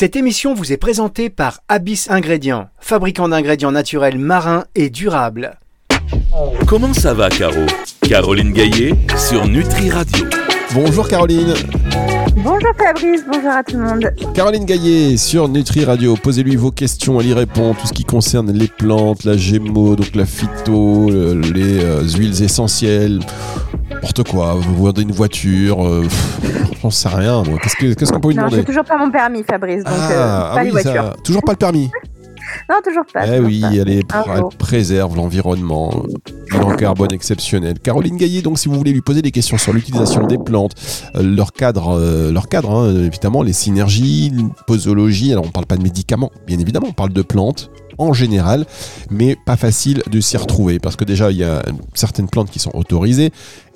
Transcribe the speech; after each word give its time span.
Cette 0.00 0.14
émission 0.14 0.54
vous 0.54 0.72
est 0.72 0.76
présentée 0.76 1.28
par 1.28 1.58
Abyss 1.66 2.08
Ingrédients, 2.08 2.68
fabricant 2.78 3.28
d'ingrédients 3.28 3.72
naturels 3.72 4.16
marins 4.16 4.62
et 4.76 4.90
durables. 4.90 5.58
Comment 6.68 6.94
ça 6.94 7.14
va, 7.14 7.28
Caro 7.28 7.66
Caroline 8.02 8.52
Gaillet 8.52 8.94
sur 9.16 9.48
Nutri 9.48 9.90
Radio. 9.90 10.24
Bonjour 10.72 11.08
Caroline. 11.08 11.52
Bonjour 12.36 12.70
Fabrice, 12.78 13.24
bonjour 13.26 13.50
à 13.50 13.64
tout 13.64 13.76
le 13.76 13.82
monde. 13.82 14.10
Caroline 14.34 14.64
Gaillet 14.64 15.16
sur 15.16 15.48
Nutri 15.48 15.84
Radio. 15.84 16.14
Posez-lui 16.14 16.54
vos 16.54 16.70
questions, 16.70 17.20
elle 17.20 17.26
y 17.26 17.32
répond. 17.32 17.74
Tout 17.74 17.88
ce 17.88 17.92
qui 17.92 18.04
concerne 18.04 18.52
les 18.52 18.68
plantes, 18.68 19.24
la 19.24 19.36
gémeaux, 19.36 19.96
donc 19.96 20.14
la 20.14 20.26
phyto, 20.26 21.10
les 21.10 21.82
euh, 21.82 22.02
huiles 22.16 22.40
essentielles, 22.44 23.18
n'importe 24.02 24.28
quoi. 24.28 24.54
Vous 24.54 24.84
vendez 24.84 25.02
une 25.02 25.12
voiture, 25.12 25.84
euh, 25.86 26.06
j'en 26.82 26.90
sais 26.90 27.08
rien. 27.08 27.42
Qu'est-ce 27.62 28.12
qu'on 28.12 28.20
peut 28.20 28.28
lui 28.28 28.36
non, 28.36 28.42
demander 28.42 28.58
j'ai 28.58 28.64
toujours 28.64 28.84
pas 28.84 28.96
mon 28.98 29.10
permis, 29.10 29.42
Fabrice, 29.42 29.84
donc 29.84 29.92
ah, 29.96 30.10
euh, 30.10 30.16
pas 30.16 30.54
ah 30.60 30.62
oui, 30.64 30.82
ça- 30.82 31.14
toujours 31.24 31.42
pas 31.42 31.52
le 31.52 31.58
permis. 31.58 31.90
Non, 32.70 32.76
toujours 32.82 33.04
pas. 33.12 33.26
Eh 33.26 33.36
toujours 33.36 33.46
oui, 33.46 33.60
pas. 33.60 33.74
elle, 33.74 33.88
est- 33.90 34.56
préserve 34.56 35.14
l'environnement, 35.16 36.02
bilan 36.50 36.76
carbone 36.76 37.12
exceptionnel. 37.12 37.78
Caroline 37.78 38.16
Gaillet, 38.16 38.40
donc 38.40 38.58
si 38.58 38.68
vous 38.70 38.74
voulez 38.76 38.92
lui 38.92 39.02
poser 39.02 39.20
des 39.20 39.30
questions 39.32 39.58
sur 39.58 39.74
l'utilisation 39.74 40.26
des 40.26 40.38
plantes, 40.38 40.74
euh, 41.14 41.22
leur 41.22 41.52
cadre, 41.52 41.98
euh, 41.98 42.32
leur 42.32 42.48
cadre 42.48 42.70
hein, 42.70 43.04
évidemment, 43.04 43.42
les 43.42 43.52
synergies, 43.52 44.32
posologie, 44.66 45.30
alors 45.32 45.44
on 45.44 45.50
parle 45.50 45.66
pas 45.66 45.76
de 45.76 45.82
médicaments, 45.82 46.30
bien 46.46 46.58
évidemment, 46.58 46.86
on 46.88 46.92
parle 46.94 47.12
de 47.12 47.20
plantes 47.22 47.70
en 47.98 48.12
général, 48.12 48.64
mais 49.10 49.36
pas 49.44 49.56
facile 49.56 50.02
de 50.10 50.20
s'y 50.20 50.36
retrouver, 50.36 50.78
parce 50.78 50.96
que 50.96 51.04
déjà, 51.04 51.30
il 51.30 51.36
y 51.36 51.44
a 51.44 51.62
certaines 51.94 52.28
plantes 52.28 52.50
qui 52.50 52.60
sont 52.60 52.70
autorisées, 52.74 53.30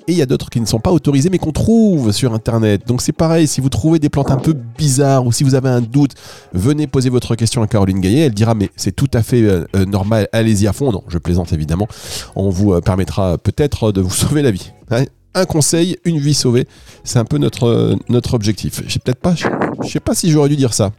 et 0.07 0.11
il 0.13 0.17
y 0.17 0.21
a 0.21 0.25
d'autres 0.25 0.49
qui 0.49 0.59
ne 0.59 0.65
sont 0.65 0.79
pas 0.79 0.91
autorisées, 0.91 1.29
mais 1.29 1.37
qu'on 1.37 1.51
trouve 1.51 2.11
sur 2.11 2.33
Internet. 2.33 2.87
Donc 2.87 3.01
c'est 3.01 3.11
pareil, 3.11 3.47
si 3.47 3.61
vous 3.61 3.69
trouvez 3.69 3.99
des 3.99 4.09
plantes 4.09 4.31
un 4.31 4.37
peu 4.37 4.53
bizarres, 4.53 5.25
ou 5.25 5.31
si 5.31 5.43
vous 5.43 5.55
avez 5.55 5.69
un 5.69 5.81
doute, 5.81 6.13
venez 6.53 6.87
poser 6.87 7.09
votre 7.09 7.35
question 7.35 7.61
à 7.61 7.67
Caroline 7.67 7.99
Gaillet. 7.99 8.21
Elle 8.21 8.33
dira 8.33 8.53
mais 8.55 8.69
c'est 8.75 8.95
tout 8.95 9.09
à 9.13 9.23
fait 9.23 9.41
euh, 9.41 9.65
euh, 9.75 9.85
normal, 9.85 10.27
allez-y 10.31 10.67
à 10.67 10.73
fond. 10.73 10.91
Non, 10.91 11.03
je 11.07 11.17
plaisante 11.17 11.53
évidemment. 11.53 11.87
On 12.35 12.49
vous 12.49 12.73
euh, 12.73 12.81
permettra 12.81 13.37
peut-être 13.37 13.91
de 13.91 14.01
vous 14.01 14.09
sauver 14.13 14.41
la 14.41 14.51
vie. 14.51 14.71
Ouais. 14.91 15.07
Un 15.35 15.45
conseil, 15.45 15.97
une 16.05 16.19
vie 16.19 16.35
sauvée, 16.35 16.67
c'est 17.03 17.17
un 17.17 17.25
peu 17.25 17.39
notre 17.39 17.97
notre 18.07 18.35
objectif. 18.35 18.83
J'ai 18.85 18.99
peut-être 18.99 19.19
pas, 19.19 19.33
je 19.33 19.47
je 19.83 19.87
sais 19.87 19.99
pas 19.99 20.13
si 20.13 20.29
j'aurais 20.29 20.49
dû 20.49 20.55
dire 20.55 20.73
ça. 20.73 20.91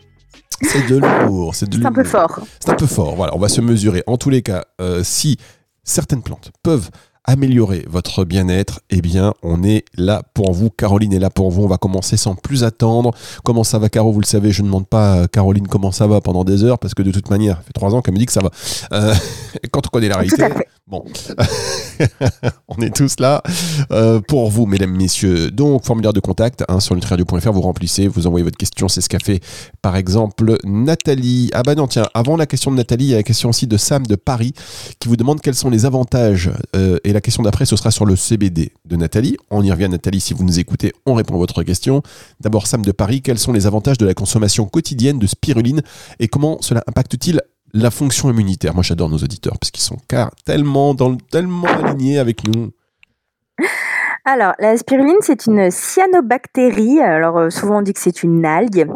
C'est 0.62 0.86
de 0.89 0.97
lourd, 0.97 1.55
c'est 1.55 1.69
de 1.69 1.79
C'est 1.79 1.86
un 1.86 1.92
peu 1.92 2.05
fort. 2.05 2.41
C'est 2.61 2.70
un 2.70 2.75
peu 2.75 2.86
fort. 2.86 3.17
Voilà, 3.17 3.34
on 3.34 3.39
va 3.39 3.48
se 3.48 3.61
mesurer. 3.61 4.03
En 4.07 4.17
tous 4.17 4.31
les 4.31 4.42
cas, 4.42 4.64
euh, 4.81 5.03
si 5.03 5.36
certaines 5.83 6.23
plantes 6.23 6.51
peuvent 6.62 6.91
améliorer 7.25 7.84
votre 7.89 8.25
bien-être, 8.25 8.80
eh 8.91 9.00
bien, 9.00 9.34
on 9.42 9.62
est 9.62 9.84
là 9.97 10.22
pour 10.34 10.53
vous. 10.53 10.70
Caroline 10.70 11.12
est 11.12 11.19
là 11.19 11.30
pour 11.30 11.50
vous. 11.50 11.64
On 11.64 11.69
va 11.69 11.78
commencer 11.78 12.17
sans 12.17 12.34
plus 12.34 12.64
attendre. 12.64 13.12
Comment 13.44 13.64
ça 13.64 13.78
va, 13.78 13.89
Caro? 13.89 14.12
Vous 14.12 14.20
le 14.20 14.27
savez, 14.27 14.50
je 14.50 14.62
ne 14.62 14.67
demande 14.67 14.86
pas 14.86 15.22
à 15.22 15.28
Caroline 15.28 15.67
comment 15.67 15.92
ça 15.92 16.06
va 16.06 16.20
pendant 16.20 16.45
des 16.45 16.64
heures, 16.64 16.78
parce 16.78 16.95
que 16.95 17.02
de 17.02 17.11
toute 17.11 17.30
manière, 17.30 17.56
ça 17.56 17.62
fait 17.62 17.72
trois 17.72 17.95
ans 17.95 18.02
qu'elle 18.02 18.14
me 18.14 18.19
dit 18.19 18.27
que 18.27 18.33
ça 18.33 18.42
va. 18.42 18.50
Euh, 18.92 19.14
quand 19.70 19.86
on 19.86 19.91
connaît 19.91 20.08
la 20.08 20.17
réalité. 20.17 20.42
Bon, 20.87 21.03
on 22.69 22.77
est 22.83 22.95
tous 22.95 23.19
là 23.19 23.43
euh, 23.91 24.21
pour 24.21 24.51
vous, 24.51 24.67
mesdames, 24.67 24.91
messieurs. 24.91 25.51
Donc, 25.51 25.83
formulaire 25.83 26.13
de 26.13 26.21
contact 26.21 26.63
hein, 26.69 26.79
sur 26.79 26.95
nutriradio.fr, 26.95 27.53
vous 27.53 27.63
remplissez, 27.63 28.07
vous 28.07 28.27
envoyez 28.27 28.45
votre 28.45 28.59
question. 28.59 28.87
C'est 28.89 29.01
ce 29.01 29.09
qu'a 29.09 29.19
fait, 29.19 29.41
par 29.81 29.97
exemple, 29.97 30.59
Nathalie. 30.63 31.49
Ah 31.55 31.63
bah 31.63 31.75
non, 31.75 31.87
tiens, 31.87 32.07
avant 32.13 32.37
la 32.37 32.45
question 32.45 32.71
de 32.71 32.77
Nathalie, 32.77 33.07
il 33.07 33.11
y 33.13 33.15
a 33.15 33.17
la 33.17 33.23
question 33.23 33.49
aussi 33.49 33.67
de 33.67 33.79
Sam 33.79 34.07
de 34.07 34.15
Paris 34.15 34.53
qui 34.99 35.09
vous 35.09 35.17
demande 35.17 35.41
quels 35.41 35.55
sont 35.55 35.71
les 35.71 35.87
avantages. 35.87 36.51
euh, 36.77 36.98
et 37.03 37.15
la 37.15 37.23
question 37.23 37.43
d'après, 37.43 37.65
ce 37.65 37.77
sera 37.77 37.91
sur 37.91 38.05
le 38.05 38.15
CBD 38.15 38.71
de 38.85 38.97
Nathalie. 38.97 39.39
On 39.51 39.63
y 39.63 39.71
revient, 39.71 39.89
Nathalie, 39.89 40.21
si 40.21 40.35
vous 40.35 40.45
nous 40.45 40.59
écoutez, 40.59 40.93
on 41.07 41.15
répond 41.15 41.37
à 41.37 41.39
votre 41.39 41.63
question. 41.63 42.03
D'abord, 42.41 42.67
Sam 42.67 42.85
de 42.85 42.93
Paris, 42.93 43.23
quels 43.23 43.39
sont 43.39 43.55
les 43.55 43.67
avantages 43.67 43.97
de 43.97 44.05
la 44.05 44.13
consommation 44.13 44.67
quotidienne 44.67 45.19
de 45.19 45.27
spiruline 45.27 45.81
et 46.21 46.29
comment 46.29 46.59
cela 46.61 46.85
impacte-t-il 46.87 47.41
la 47.75 47.91
fonction 47.91 48.30
immunitaire. 48.30 48.72
Moi, 48.72 48.83
j'adore 48.83 49.11
nos 49.11 49.19
auditeurs 49.19 49.58
parce 49.58 49.70
qu'ils 49.70 49.83
sont 49.83 49.98
tellement, 50.47 50.94
dans, 50.94 51.11
le- 51.11 51.19
tellement 51.30 51.67
alignés 51.67 52.19
avec 52.19 52.47
nous. 52.47 52.70
Alors, 54.24 54.55
la 54.58 54.77
spiruline, 54.77 55.18
c'est 55.20 55.46
une 55.46 55.70
cyanobactérie. 55.70 57.01
Alors, 57.01 57.36
euh, 57.36 57.51
souvent, 57.51 57.79
on 57.79 57.83
dit 57.83 57.92
que 57.92 58.01
c'est 58.01 58.23
une 58.23 58.46
algue. 58.46 58.86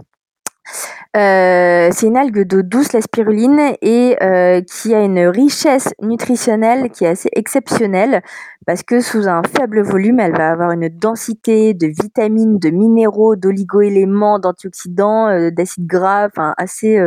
Euh, 1.16 1.88
c'est 1.92 2.06
une 2.06 2.16
algue 2.16 2.46
d'eau 2.46 2.62
douce, 2.62 2.92
la 2.92 3.00
spiruline, 3.00 3.74
et 3.82 4.16
euh, 4.22 4.60
qui 4.62 4.94
a 4.94 5.02
une 5.02 5.26
richesse 5.26 5.92
nutritionnelle 6.00 6.90
qui 6.90 7.04
est 7.04 7.08
assez 7.08 7.30
exceptionnelle 7.34 8.22
parce 8.66 8.82
que 8.82 9.00
sous 9.00 9.26
un 9.26 9.42
faible 9.42 9.82
volume, 9.82 10.20
elle 10.20 10.36
va 10.36 10.50
avoir 10.50 10.70
une 10.70 10.88
densité 10.88 11.72
de 11.72 11.86
vitamines, 11.86 12.58
de 12.58 12.68
minéraux, 12.68 13.34
d'oligo-éléments, 13.34 14.38
d'antioxydants, 14.38 15.50
d'acides 15.50 15.86
gras, 15.86 16.26
enfin 16.26 16.54
assez, 16.58 16.98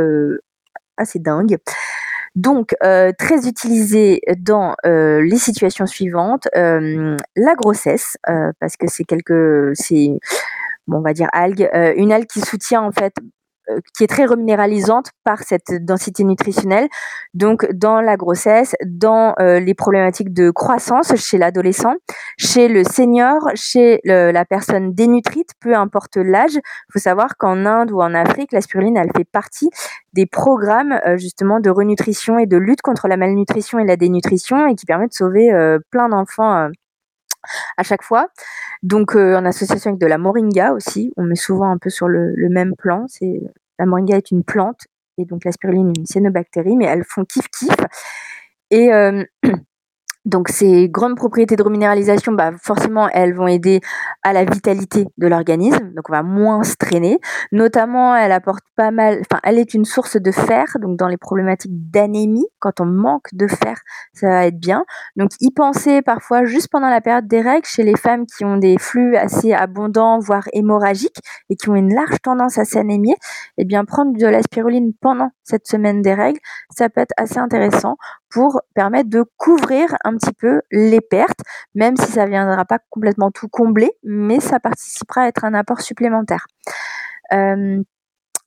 assez 0.98 1.20
dingue. 1.20 1.58
Donc, 2.36 2.76
euh, 2.84 3.12
très 3.18 3.48
utilisée 3.48 4.22
dans 4.38 4.76
euh, 4.86 5.22
les 5.22 5.38
situations 5.38 5.86
suivantes, 5.86 6.48
euh, 6.56 7.18
la 7.36 7.56
grossesse, 7.56 8.18
parce 8.60 8.78
que 8.78 8.88
c'est 8.88 9.04
quelque, 9.04 9.74
c'est, 9.76 10.12
bon, 10.88 11.00
on 11.00 11.02
va 11.02 11.14
dire 11.14 11.28
algue, 11.34 11.70
une 11.98 12.14
algue 12.14 12.28
qui 12.28 12.40
soutient 12.40 12.82
en 12.84 12.92
fait, 12.92 13.14
qui 13.96 14.04
est 14.04 14.08
très 14.08 14.26
reminéralisante 14.26 15.12
par 15.24 15.44
cette 15.44 15.86
densité 15.86 16.24
nutritionnelle. 16.24 16.88
Donc, 17.34 17.72
dans 17.74 18.02
la 18.02 18.18
grossesse, 18.18 18.76
dans 18.86 19.34
euh, 19.40 19.60
les 19.60 19.74
problématiques 19.74 20.34
de 20.34 20.52
croissance 20.52 21.16
chez 21.16 21.38
l'adolescent, 21.38 21.94
chez 22.38 22.68
le 22.68 22.84
senior, 22.84 23.50
chez 23.56 24.00
la 24.04 24.46
personne 24.46 24.94
dénutrite, 24.94 25.52
peu 25.60 25.76
importe 25.76 26.18
l'âge. 26.18 26.56
Il 26.56 26.92
faut 26.94 27.00
savoir 27.00 27.38
qu'en 27.38 27.66
Inde 27.66 27.92
ou 27.92 28.02
en 28.02 28.14
Afrique, 28.14 28.52
la 28.52 28.62
spiruline, 28.62 28.98
elle 28.98 29.12
fait 29.16 29.26
partie 29.26 29.70
des 30.14 30.26
programmes 30.26 31.00
euh, 31.06 31.18
justement 31.18 31.60
de 31.60 31.70
renutrition 31.70 32.38
et 32.38 32.46
de 32.46 32.58
lutte 32.58 32.82
contre 32.82 33.08
la 33.08 33.18
malnutrition 33.18 33.80
et 33.80 33.86
la 33.86 33.96
dénutrition 33.96 34.68
et 34.68 34.76
qui 34.76 34.86
permet 34.86 35.08
de 35.08 35.14
sauver 35.14 35.52
euh, 35.52 35.80
plein 35.90 36.10
d'enfants 36.10 36.56
euh, 36.56 36.70
à 37.78 37.84
chaque 37.84 38.04
fois. 38.04 38.28
Donc 38.84 39.16
euh, 39.16 39.36
en 39.36 39.46
association 39.46 39.92
avec 39.92 40.02
de 40.02 40.08
la 40.08 40.18
moringa 40.18 40.74
aussi, 40.74 41.12
on 41.18 41.24
met 41.24 41.36
souvent 41.36 41.70
un 41.70 41.78
peu 41.78 41.90
sur 41.90 42.08
le, 42.08 42.34
même 42.50 42.74
plan. 42.78 43.06
C'est 43.08 43.42
la 43.80 43.86
moringa 43.86 44.18
est 44.18 44.32
une 44.32 44.44
plante 44.44 44.82
et 45.18 45.26
donc 45.26 45.46
la 45.46 45.52
spiruline 45.52 45.94
une 45.96 46.06
cyanobactérie, 46.06 46.76
mais 46.76 46.86
elles 46.86 47.04
font 47.04 47.26
kiff 47.26 47.48
kiff. 47.50 47.76
Et 48.70 48.94
euh, 48.94 49.24
donc 50.26 50.50
ces 50.50 50.90
grandes 50.90 51.16
propriétés 51.16 51.56
de 51.56 51.64
reminéralisation, 51.64 52.34
bah 52.34 52.52
forcément 52.62 53.10
elles 53.10 53.34
vont 53.34 53.48
aider 53.48 53.82
à 54.24 54.34
la 54.34 54.46
vitalité 54.46 55.08
de 55.18 55.28
l'organisme, 55.28 55.94
donc 55.96 56.10
on 56.10 56.14
va 56.14 56.24
moins 56.24 56.64
se 56.64 56.76
traîner. 56.76 57.20
Notamment, 57.52 58.16
elle 58.16 58.32
apporte 58.32 58.64
pas 58.76 58.92
mal, 58.92 59.22
enfin, 59.22 59.40
elle 59.44 59.58
est 59.58 59.74
une 59.74 59.86
source 59.86 60.18
de 60.18 60.32
fer, 60.32 60.66
donc 60.80 60.98
dans 60.98 61.08
les 61.08 61.18
problématiques 61.18 61.72
d'anémie, 61.92 62.46
quand 62.60 62.80
on 62.80 62.86
manque 62.86 63.28
de 63.34 63.48
fer, 63.48 63.78
ça 64.14 64.30
va 64.30 64.46
être 64.48 64.60
bien. 64.60 64.86
Donc, 65.16 65.32
y 65.40 65.52
penser 65.52 66.02
parfois 66.02 66.46
juste 66.46 66.68
pendant 66.72 66.90
la 66.90 67.02
période 67.02 67.28
des 67.28 67.42
règles 67.42 67.66
chez 67.66 67.84
les 67.84 67.96
femmes 67.96 68.26
qui 68.26 68.46
ont 68.46 68.58
des 68.58 68.78
flux 68.78 69.18
assez 69.18 69.54
abondants, 69.54 70.20
voire 70.20 70.44
hémorragiques, 70.54 71.20
et 71.50 71.56
qui 71.56 71.70
ont 71.70 71.76
une 71.76 71.94
large 71.94 72.18
tendance 72.24 72.58
à 72.58 72.66
s'anémier, 72.66 73.16
eh 73.58 73.66
bien, 73.66 73.86
prendre 73.86 74.18
de 74.18 74.28
la 74.28 74.42
spiruline 74.42 74.94
pendant 75.02 75.32
cette 75.44 75.68
semaine 75.68 76.02
des 76.02 76.14
règles, 76.14 76.40
ça 76.70 76.90
peut 76.90 77.02
être 77.02 77.14
assez 77.18 77.38
intéressant 77.38 77.98
pour 78.30 78.62
permettre 78.74 79.10
de 79.10 79.26
couvrir 79.38 79.96
un 80.06 80.11
petit 80.18 80.34
peu 80.34 80.62
les 80.72 81.02
pertes, 81.02 81.40
même 81.76 81.96
si 81.98 82.12
ça 82.12 82.26
viendra 82.26 82.66
pas 82.66 82.80
complètement 82.90 83.32
tout 83.32 83.48
combler, 83.48 83.92
mais 84.04 84.40
ça 84.40 84.60
participera 84.60 85.22
à 85.22 85.28
être 85.28 85.46
un 85.46 85.54
apport 85.54 85.82
supplémentaire. 85.82 86.46
Euh, 87.34 87.82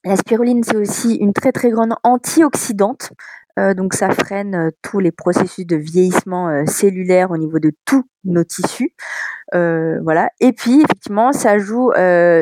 la 0.04 0.16
spiruline, 0.16 0.62
c'est 0.62 0.76
aussi 0.76 1.14
une 1.14 1.32
très 1.32 1.52
très 1.52 1.70
grande 1.70 1.94
antioxydante. 2.02 3.12
Euh, 3.58 3.74
donc 3.74 3.94
ça 3.94 4.10
freine 4.10 4.54
euh, 4.54 4.70
tous 4.82 4.98
les 4.98 5.12
processus 5.12 5.64
de 5.64 5.76
vieillissement 5.76 6.48
euh, 6.48 6.64
cellulaire 6.66 7.30
au 7.30 7.36
niveau 7.36 7.60
de 7.60 7.70
tous 7.84 8.04
nos 8.24 8.42
tissus. 8.42 8.94
Voilà. 9.52 10.30
Et 10.40 10.52
puis 10.52 10.82
effectivement, 10.82 11.32
ça 11.32 11.58
joue 11.58 11.92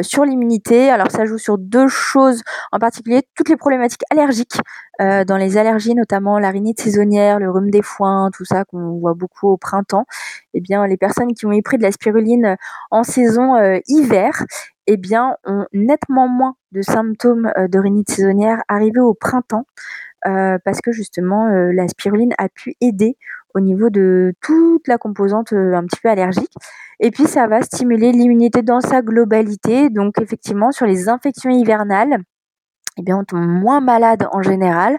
sur 0.02 0.24
l'immunité. 0.24 0.88
Alors 0.88 1.10
ça 1.10 1.26
joue 1.26 1.36
sur 1.36 1.58
deux 1.58 1.88
choses 1.88 2.40
en 2.70 2.78
particulier, 2.78 3.22
toutes 3.34 3.50
les 3.50 3.56
problématiques 3.56 4.04
allergiques. 4.10 4.58
Dans 5.00 5.36
les 5.36 5.58
allergies, 5.58 5.94
notamment 5.94 6.38
la 6.38 6.50
rhinite 6.50 6.80
saisonnière, 6.80 7.40
le 7.40 7.50
rhume 7.50 7.70
des 7.70 7.82
foins, 7.82 8.30
tout 8.32 8.44
ça 8.44 8.64
qu'on 8.64 8.98
voit 9.00 9.14
beaucoup 9.14 9.48
au 9.48 9.56
printemps. 9.58 10.06
Eh 10.54 10.60
bien, 10.60 10.86
les 10.86 10.96
personnes 10.96 11.34
qui 11.34 11.44
ont 11.44 11.52
eu 11.52 11.62
pris 11.62 11.76
de 11.76 11.82
la 11.82 11.92
spiruline 11.92 12.56
en 12.90 13.02
saison 13.02 13.56
hiver, 13.88 14.44
eh 14.86 14.96
bien, 14.96 15.36
ont 15.44 15.66
nettement 15.72 16.28
moins 16.28 16.54
de 16.70 16.80
symptômes 16.80 17.52
de 17.56 17.78
rhinite 17.78 18.10
saisonnière 18.10 18.62
arrivés 18.68 19.00
au 19.00 19.12
printemps 19.12 19.66
euh, 20.26 20.58
parce 20.64 20.80
que 20.80 20.92
justement 20.92 21.46
euh, 21.46 21.72
la 21.72 21.88
spiruline 21.88 22.32
a 22.38 22.48
pu 22.48 22.74
aider 22.80 23.16
au 23.54 23.60
niveau 23.60 23.90
de 23.90 24.34
toute 24.40 24.86
la 24.88 24.98
composante 24.98 25.52
euh, 25.52 25.74
un 25.74 25.84
petit 25.84 26.00
peu 26.00 26.08
allergique. 26.08 26.52
Et 27.00 27.10
puis 27.10 27.26
ça 27.26 27.46
va 27.46 27.62
stimuler 27.62 28.12
l'immunité 28.12 28.62
dans 28.62 28.80
sa 28.80 29.02
globalité. 29.02 29.90
Donc 29.90 30.20
effectivement 30.20 30.72
sur 30.72 30.86
les 30.86 31.08
infections 31.08 31.50
hivernales, 31.50 32.18
eh 32.98 33.02
bien 33.02 33.18
on 33.18 33.24
tombe 33.24 33.46
moins 33.46 33.80
malade 33.80 34.26
en 34.32 34.42
général. 34.42 34.98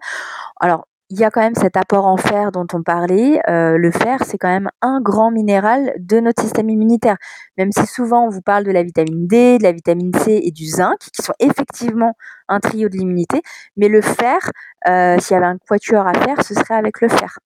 Alors 0.60 0.88
il 1.10 1.20
y 1.20 1.24
a 1.24 1.30
quand 1.30 1.42
même 1.42 1.56
cet 1.56 1.78
apport 1.78 2.06
en 2.08 2.18
fer 2.18 2.52
dont 2.52 2.66
on 2.74 2.82
parlait. 2.82 3.40
Euh, 3.50 3.78
le 3.78 3.92
fer, 3.92 4.20
c'est 4.26 4.38
quand 4.38 4.50
même 4.50 4.70
un 4.82 5.00
grand 5.02 5.32
minéral 5.32 5.94
de 6.00 6.20
notre 6.20 6.42
système 6.42 6.70
immunitaire. 6.70 7.18
Même 7.58 7.72
si 7.72 7.86
souvent 7.86 8.26
on 8.26 8.30
vous 8.30 8.42
parle 8.42 8.64
de 8.64 8.72
la 8.72 8.84
vitamine 8.84 9.28
D, 9.28 9.58
de 9.58 9.64
la 9.64 9.72
vitamine 9.72 10.14
C 10.16 10.42
et 10.44 10.52
du 10.52 10.66
zinc, 10.66 10.98
qui 11.00 11.22
sont 11.22 11.34
effectivement 11.40 12.16
un 12.48 12.60
trio 12.60 12.90
de 12.90 12.98
l'immunité, 12.98 13.42
mais 13.78 13.90
le 13.90 14.02
fer, 14.02 14.40
euh, 14.88 15.18
s'il 15.20 15.36
y 15.36 15.38
avait 15.38 15.46
un 15.46 15.58
quatuor 15.58 16.08
à 16.08 16.14
faire, 16.14 16.44
ce 16.44 16.54
serait 16.54 16.76
avec 16.76 17.02
le 17.02 17.10
fer. 17.10 17.38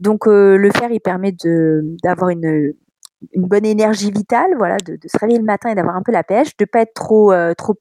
Donc 0.00 0.26
euh, 0.26 0.56
le 0.56 0.70
fer, 0.70 0.90
il 0.90 1.00
permet 1.00 1.32
d'avoir 2.02 2.30
une, 2.30 2.74
une 3.32 3.46
bonne 3.46 3.64
énergie 3.64 4.10
vitale, 4.10 4.54
voilà, 4.56 4.76
de, 4.78 4.98
se 5.06 5.18
réveiller 5.18 5.38
le 5.38 5.44
matin 5.44 5.70
et 5.70 5.74
d'avoir 5.74 5.96
un 5.96 6.02
peu 6.02 6.12
la 6.12 6.22
pêche, 6.22 6.56
de 6.56 6.64
pas 6.64 6.80
être 6.80 6.94
trop 6.94 7.32
euh, 7.32 7.54
trop 7.54 7.74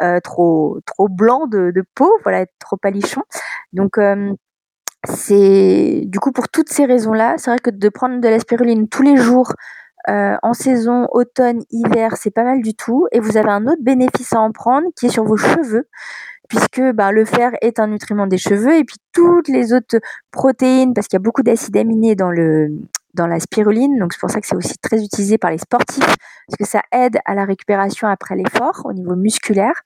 euh, 0.00 0.20
trop 0.20 0.80
trop 0.86 1.08
blanc 1.08 1.46
de, 1.46 1.72
peau, 1.94 2.10
voilà, 2.22 2.46
trop 2.58 2.76
palichon. 2.76 3.22
Donc 3.72 3.98
euh, 3.98 4.32
c'est 5.06 6.02
du 6.06 6.20
coup 6.20 6.32
pour 6.32 6.48
toutes 6.48 6.70
ces 6.70 6.84
raisons-là, 6.86 7.36
c'est 7.38 7.50
vrai 7.50 7.58
que 7.58 7.70
de 7.70 7.88
prendre 7.88 8.20
de 8.20 8.28
la 8.28 8.38
spiruline 8.40 8.88
tous 8.88 9.02
les 9.02 9.16
jours 9.16 9.52
en 10.06 10.54
saison 10.54 11.06
automne, 11.12 11.60
hiver, 11.70 12.16
c'est 12.16 12.30
pas 12.30 12.42
mal 12.42 12.62
du 12.62 12.74
tout. 12.74 13.06
Et 13.12 13.20
vous 13.20 13.36
avez 13.36 13.50
un 13.50 13.66
autre 13.66 13.82
bénéfice 13.82 14.32
à 14.32 14.40
en 14.40 14.52
prendre 14.52 14.88
qui 14.96 15.04
est 15.06 15.10
sur 15.10 15.24
vos 15.24 15.36
cheveux 15.36 15.86
puisque 16.48 16.80
ben, 16.80 17.12
le 17.12 17.24
fer 17.24 17.52
est 17.60 17.78
un 17.78 17.88
nutriment 17.88 18.26
des 18.26 18.38
cheveux 18.38 18.76
et 18.76 18.84
puis 18.84 18.96
toutes 19.12 19.48
les 19.48 19.72
autres 19.72 19.98
protéines, 20.30 20.94
parce 20.94 21.06
qu'il 21.06 21.16
y 21.16 21.20
a 21.20 21.22
beaucoup 21.22 21.42
d'acides 21.42 21.76
aminés 21.76 22.14
dans 22.14 22.30
le, 22.30 22.70
dans 23.14 23.26
la 23.26 23.40
spiruline. 23.40 23.98
Donc 23.98 24.12
c'est 24.12 24.20
pour 24.20 24.30
ça 24.30 24.40
que 24.40 24.46
c'est 24.46 24.56
aussi 24.56 24.78
très 24.78 25.02
utilisé 25.02 25.38
par 25.38 25.50
les 25.50 25.58
sportifs 25.58 26.04
parce 26.04 26.58
que 26.58 26.66
ça 26.66 26.82
aide 26.92 27.18
à 27.24 27.34
la 27.34 27.44
récupération 27.44 28.08
après 28.08 28.36
l'effort 28.36 28.82
au 28.84 28.92
niveau 28.92 29.16
musculaire. 29.16 29.82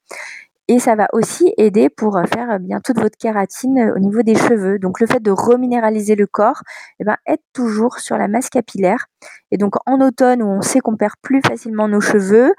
Et 0.69 0.79
ça 0.79 0.95
va 0.95 1.07
aussi 1.11 1.53
aider 1.57 1.89
pour 1.89 2.17
faire 2.33 2.57
bien 2.59 2.79
toute 2.79 2.97
votre 2.97 3.17
kératine 3.17 3.91
au 3.93 3.99
niveau 3.99 4.21
des 4.21 4.35
cheveux. 4.35 4.79
Donc 4.79 5.01
le 5.01 5.07
fait 5.07 5.21
de 5.21 5.31
reminéraliser 5.31 6.15
le 6.15 6.25
corps 6.25 6.61
eh 6.99 7.03
ben, 7.03 7.17
aide 7.25 7.41
toujours 7.51 7.99
sur 7.99 8.17
la 8.17 8.29
masse 8.29 8.49
capillaire. 8.49 9.07
Et 9.51 9.57
donc 9.57 9.75
en 9.85 9.99
automne 9.99 10.41
où 10.41 10.47
on 10.47 10.61
sait 10.61 10.79
qu'on 10.79 10.95
perd 10.95 11.15
plus 11.21 11.41
facilement 11.45 11.89
nos 11.89 11.99
cheveux, 11.99 12.53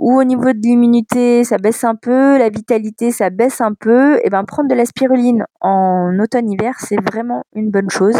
ou 0.00 0.18
au 0.18 0.24
niveau 0.24 0.54
de 0.54 0.60
l'immunité, 0.62 1.44
ça 1.44 1.58
baisse 1.58 1.84
un 1.84 1.94
peu, 1.94 2.38
la 2.38 2.48
vitalité, 2.48 3.12
ça 3.12 3.28
baisse 3.28 3.60
un 3.60 3.74
peu, 3.74 4.18
et 4.24 4.30
ben 4.30 4.44
prendre 4.44 4.70
de 4.70 4.74
la 4.74 4.86
spiruline 4.86 5.44
en 5.60 6.18
automne-hiver, 6.18 6.74
c'est 6.78 6.98
vraiment 7.12 7.44
une 7.54 7.70
bonne 7.70 7.90
chose. 7.90 8.18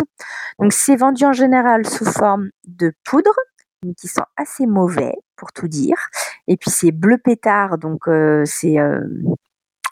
Donc 0.58 0.74
c'est 0.74 0.96
vendu 0.96 1.24
en 1.24 1.32
général 1.32 1.86
sous 1.86 2.04
forme 2.04 2.50
de 2.68 2.92
poudre, 3.02 3.32
qui 3.96 4.08
sent 4.08 4.20
assez 4.36 4.66
mauvais 4.66 5.14
pour 5.36 5.52
tout 5.52 5.68
dire. 5.68 5.96
Et 6.48 6.58
puis 6.58 6.70
c'est 6.70 6.92
bleu 6.92 7.16
pétard, 7.16 7.78
donc 7.78 8.08
euh, 8.08 8.42
c'est 8.44 8.78
euh, 8.78 9.00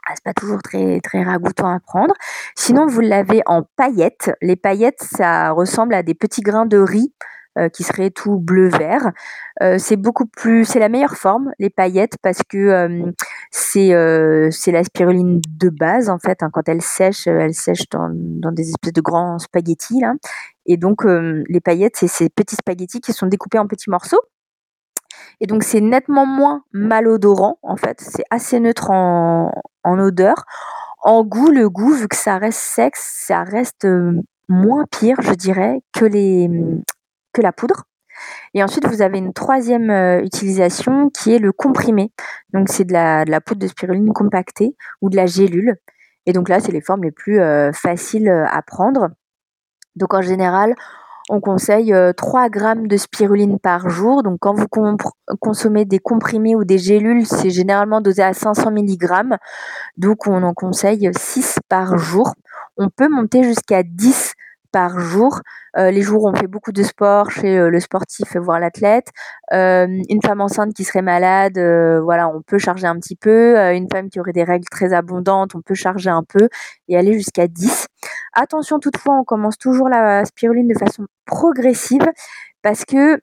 ah, 0.07 0.13
c'est 0.15 0.25
pas 0.25 0.35
toujours 0.35 0.61
très 0.63 1.01
très 1.01 1.23
ragoûtant 1.23 1.75
à 1.75 1.81
prendre. 1.81 2.13
Sinon 2.55 2.87
vous 2.87 3.01
l'avez 3.01 3.41
en 3.47 3.63
paillettes. 3.77 4.31
Les 4.43 4.57
paillettes, 4.57 5.01
ça 5.01 5.53
ressemble 5.53 5.95
à 5.95 6.03
des 6.03 6.15
petits 6.15 6.43
grains 6.43 6.67
de 6.67 6.77
riz 6.77 7.15
euh, 7.59 7.69
qui 7.69 7.83
serait 7.83 8.11
tout 8.11 8.39
bleu-vert. 8.39 9.11
Euh, 9.63 9.79
c'est 9.79 9.97
beaucoup 9.97 10.27
plus, 10.27 10.65
c'est 10.65 10.79
la 10.79 10.89
meilleure 10.89 11.17
forme, 11.17 11.51
les 11.59 11.71
paillettes, 11.71 12.17
parce 12.23 12.39
que 12.49 12.57
euh, 12.57 13.11
c'est 13.51 13.89
c'est 14.53 14.71
la 14.71 14.85
spiruline 14.85 15.41
de 15.59 15.69
base 15.69 16.09
en 16.09 16.19
fait. 16.19 16.43
Hein. 16.43 16.51
quand 16.53 16.69
elle 16.69 16.83
sèche, 16.83 17.27
elle 17.27 17.55
sèche 17.55 17.89
dans, 17.91 18.11
dans, 18.13 18.53
des 18.53 18.69
espèces 18.71 18.93
de 18.93 19.01
grands 19.01 19.39
spaghettis 19.39 20.01
là. 20.01 20.15
Et 20.67 20.77
donc 20.77 21.05
les 21.05 21.61
paillettes, 21.61 21.97
c'est 21.97 22.09
ces 22.09 22.29
petits 22.29 22.57
spaghettis 22.57 23.01
qui 23.01 23.13
sont 23.13 23.27
découpés 23.27 23.59
en 23.59 23.67
petits 23.67 23.91
morceaux. 23.91 24.21
Et 25.41 25.47
donc 25.47 25.65
c'est 25.65 25.81
nettement 25.81 26.27
moins 26.27 26.63
malodorant 26.73 27.59
en 27.63 27.77
fait. 27.77 28.01
C'est 28.01 28.25
assez 28.31 28.61
neutre 28.61 28.91
en, 28.91 29.53
en 29.85 29.99
odeur. 29.99 30.45
En 31.03 31.25
goût, 31.25 31.51
le 31.51 31.69
goût, 31.71 31.93
vu 31.93 32.09
que 32.09 32.17
ça 32.17 32.39
reste 32.39 32.59
sexe, 32.59 33.25
ça 33.27 33.43
reste 33.43 33.87
moins 34.49 34.85
pire, 34.91 35.17
je 35.21 35.35
dirais, 35.35 35.81
que 35.93 36.05
les, 36.05 36.49
que 37.33 37.43
la 37.43 37.53
poudre. 37.53 37.85
Et 38.55 38.63
ensuite, 38.63 38.87
vous 38.87 39.03
avez 39.03 39.19
une 39.19 39.33
troisième 39.33 39.91
euh, 39.91 40.21
utilisation 40.23 41.11
qui 41.11 41.35
est 41.35 41.39
le 41.39 41.53
comprimé. 41.53 42.13
Donc, 42.53 42.69
c'est 42.69 42.85
de 42.85 42.93
la, 42.93 43.41
poudre 43.41 43.61
de 43.61 43.67
spiruline 43.67 44.13
compactée 44.13 44.75
ou 45.01 45.11
de 45.11 45.17
la 45.17 45.27
gélule. 45.27 45.77
Et 46.27 46.33
donc 46.33 46.49
là, 46.49 46.61
c'est 46.61 46.73
les 46.73 46.83
formes 46.83 47.05
les 47.05 47.11
plus 47.11 47.41
euh, 47.41 47.73
faciles 47.73 48.29
euh, 48.29 48.47
à 48.49 48.63
prendre. 48.63 49.09
Donc, 49.97 50.15
en 50.15 50.23
général, 50.23 50.75
on 51.31 51.41
conseille 51.41 51.95
3 52.17 52.49
grammes 52.49 52.87
de 52.87 52.97
spiruline 52.97 53.59
par 53.59 53.91
jour. 53.91 54.23
Donc, 54.23 54.39
quand 54.41 54.55
vous 54.55 54.67
consommez 55.41 55.85
des 55.85 55.99
comprimés 55.99 56.57
ou 56.57 56.65
des 56.65 56.79
gélules, 56.79 57.27
c'est 57.27 57.51
généralement 57.51 58.01
dosé 58.01 58.23
à 58.23 58.33
500 58.33 58.71
mg. 58.71 59.37
Donc, 59.99 60.27
on 60.27 60.43
en 60.43 60.55
conseille 60.55 61.11
6 61.15 61.59
par 61.69 61.99
jour. 61.99 62.33
On 62.79 62.89
peut 62.89 63.09
monter 63.11 63.43
jusqu'à 63.43 63.83
10 63.83 64.35
par 64.73 64.99
jour. 64.99 65.41
Euh, 65.77 65.91
les 65.91 66.03
jours 66.03 66.25
où 66.25 66.29
on 66.29 66.35
fait 66.35 66.47
beaucoup 66.47 66.73
de 66.73 66.83
sport 66.83 67.31
chez 67.31 67.59
euh, 67.59 67.71
le 67.71 67.81
sportif, 67.81 68.37
voire 68.37 68.59
l'athlète. 68.59 69.09
Euh, 69.53 69.87
une 70.09 70.23
femme 70.23 70.41
enceinte 70.41 70.75
qui 70.75 70.85
serait 70.85 71.03
malade, 71.03 71.59
voilà, 72.03 72.29
on 72.29 72.43
peut 72.43 72.59
charger 72.59 72.87
un 72.87 72.97
petit 72.97 73.17
peu. 73.17 73.57
une 73.75 73.89
femme 73.93 74.09
qui 74.11 74.21
aurait 74.21 74.33
des 74.33 74.45
règles 74.45 74.69
très 74.71 74.93
abondantes, 74.93 75.55
on 75.55 75.63
peut 75.63 75.75
charger 75.75 76.11
un 76.11 76.23
peu 76.23 76.49
et 76.89 76.97
aller 76.97 77.13
jusqu'à 77.15 77.47
10. 77.49 77.87
Attention 78.35 78.79
toutefois, 78.79 79.15
on 79.21 79.25
commence 79.25 79.59
toujours 79.59 79.89
la 79.89 80.25
spiruline 80.25 80.69
de 80.69 80.79
façon 80.79 81.07
progressive 81.27 82.07
parce 82.63 82.85
que 82.85 83.21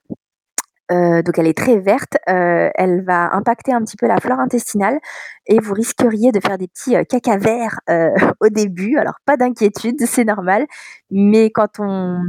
euh, 0.91 1.23
donc 1.23 1.39
elle 1.39 1.47
est 1.47 1.57
très 1.57 1.79
verte, 1.79 2.17
euh, 2.29 2.69
elle 2.75 3.03
va 3.03 3.33
impacter 3.33 3.73
un 3.73 3.81
petit 3.81 3.97
peu 3.97 4.07
la 4.07 4.17
flore 4.17 4.39
intestinale 4.39 4.99
et 5.47 5.59
vous 5.59 5.73
risqueriez 5.73 6.31
de 6.31 6.39
faire 6.39 6.57
des 6.57 6.67
petits 6.67 6.95
euh, 6.95 7.03
caca 7.03 7.37
verts 7.37 7.79
au 8.39 8.49
début. 8.49 8.97
Alors 8.97 9.15
pas 9.25 9.37
d'inquiétude, 9.37 10.05
c'est 10.05 10.25
normal, 10.25 10.65
mais 11.09 11.49
quand 11.49 11.79
on 11.79 12.19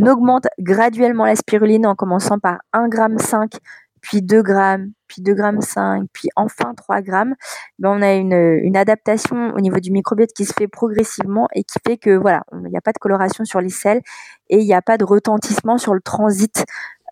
augmente 0.00 0.46
graduellement 0.58 1.26
la 1.26 1.36
spiruline 1.36 1.86
en 1.86 1.94
commençant 1.94 2.38
par 2.38 2.58
1,5 2.74 3.52
g, 3.52 3.58
puis 4.06 4.22
2 4.22 4.40
grammes, 4.40 4.92
puis 5.08 5.20
2 5.20 5.34
grammes 5.34 5.60
5, 5.60 6.04
puis 6.12 6.28
enfin 6.36 6.74
3 6.76 7.02
grammes, 7.02 7.34
ben 7.80 7.90
on 7.90 8.02
a 8.02 8.14
une, 8.14 8.76
adaptation 8.76 9.52
au 9.54 9.60
niveau 9.60 9.80
du 9.80 9.90
microbiote 9.90 10.30
qui 10.32 10.44
se 10.44 10.52
fait 10.52 10.68
progressivement 10.68 11.48
et 11.54 11.64
qui 11.64 11.78
fait 11.84 11.96
que 11.96 12.16
voilà, 12.16 12.44
il 12.52 12.70
n'y 12.70 12.76
a 12.76 12.80
pas 12.80 12.92
de 12.92 12.98
coloration 12.98 13.44
sur 13.44 13.60
les 13.60 13.68
selles 13.68 14.00
et 14.48 14.58
il 14.58 14.64
n'y 14.64 14.74
a 14.74 14.82
pas 14.82 14.96
de 14.96 15.04
retentissement 15.04 15.76
sur 15.76 15.92
le 15.92 16.00
transit 16.00 16.64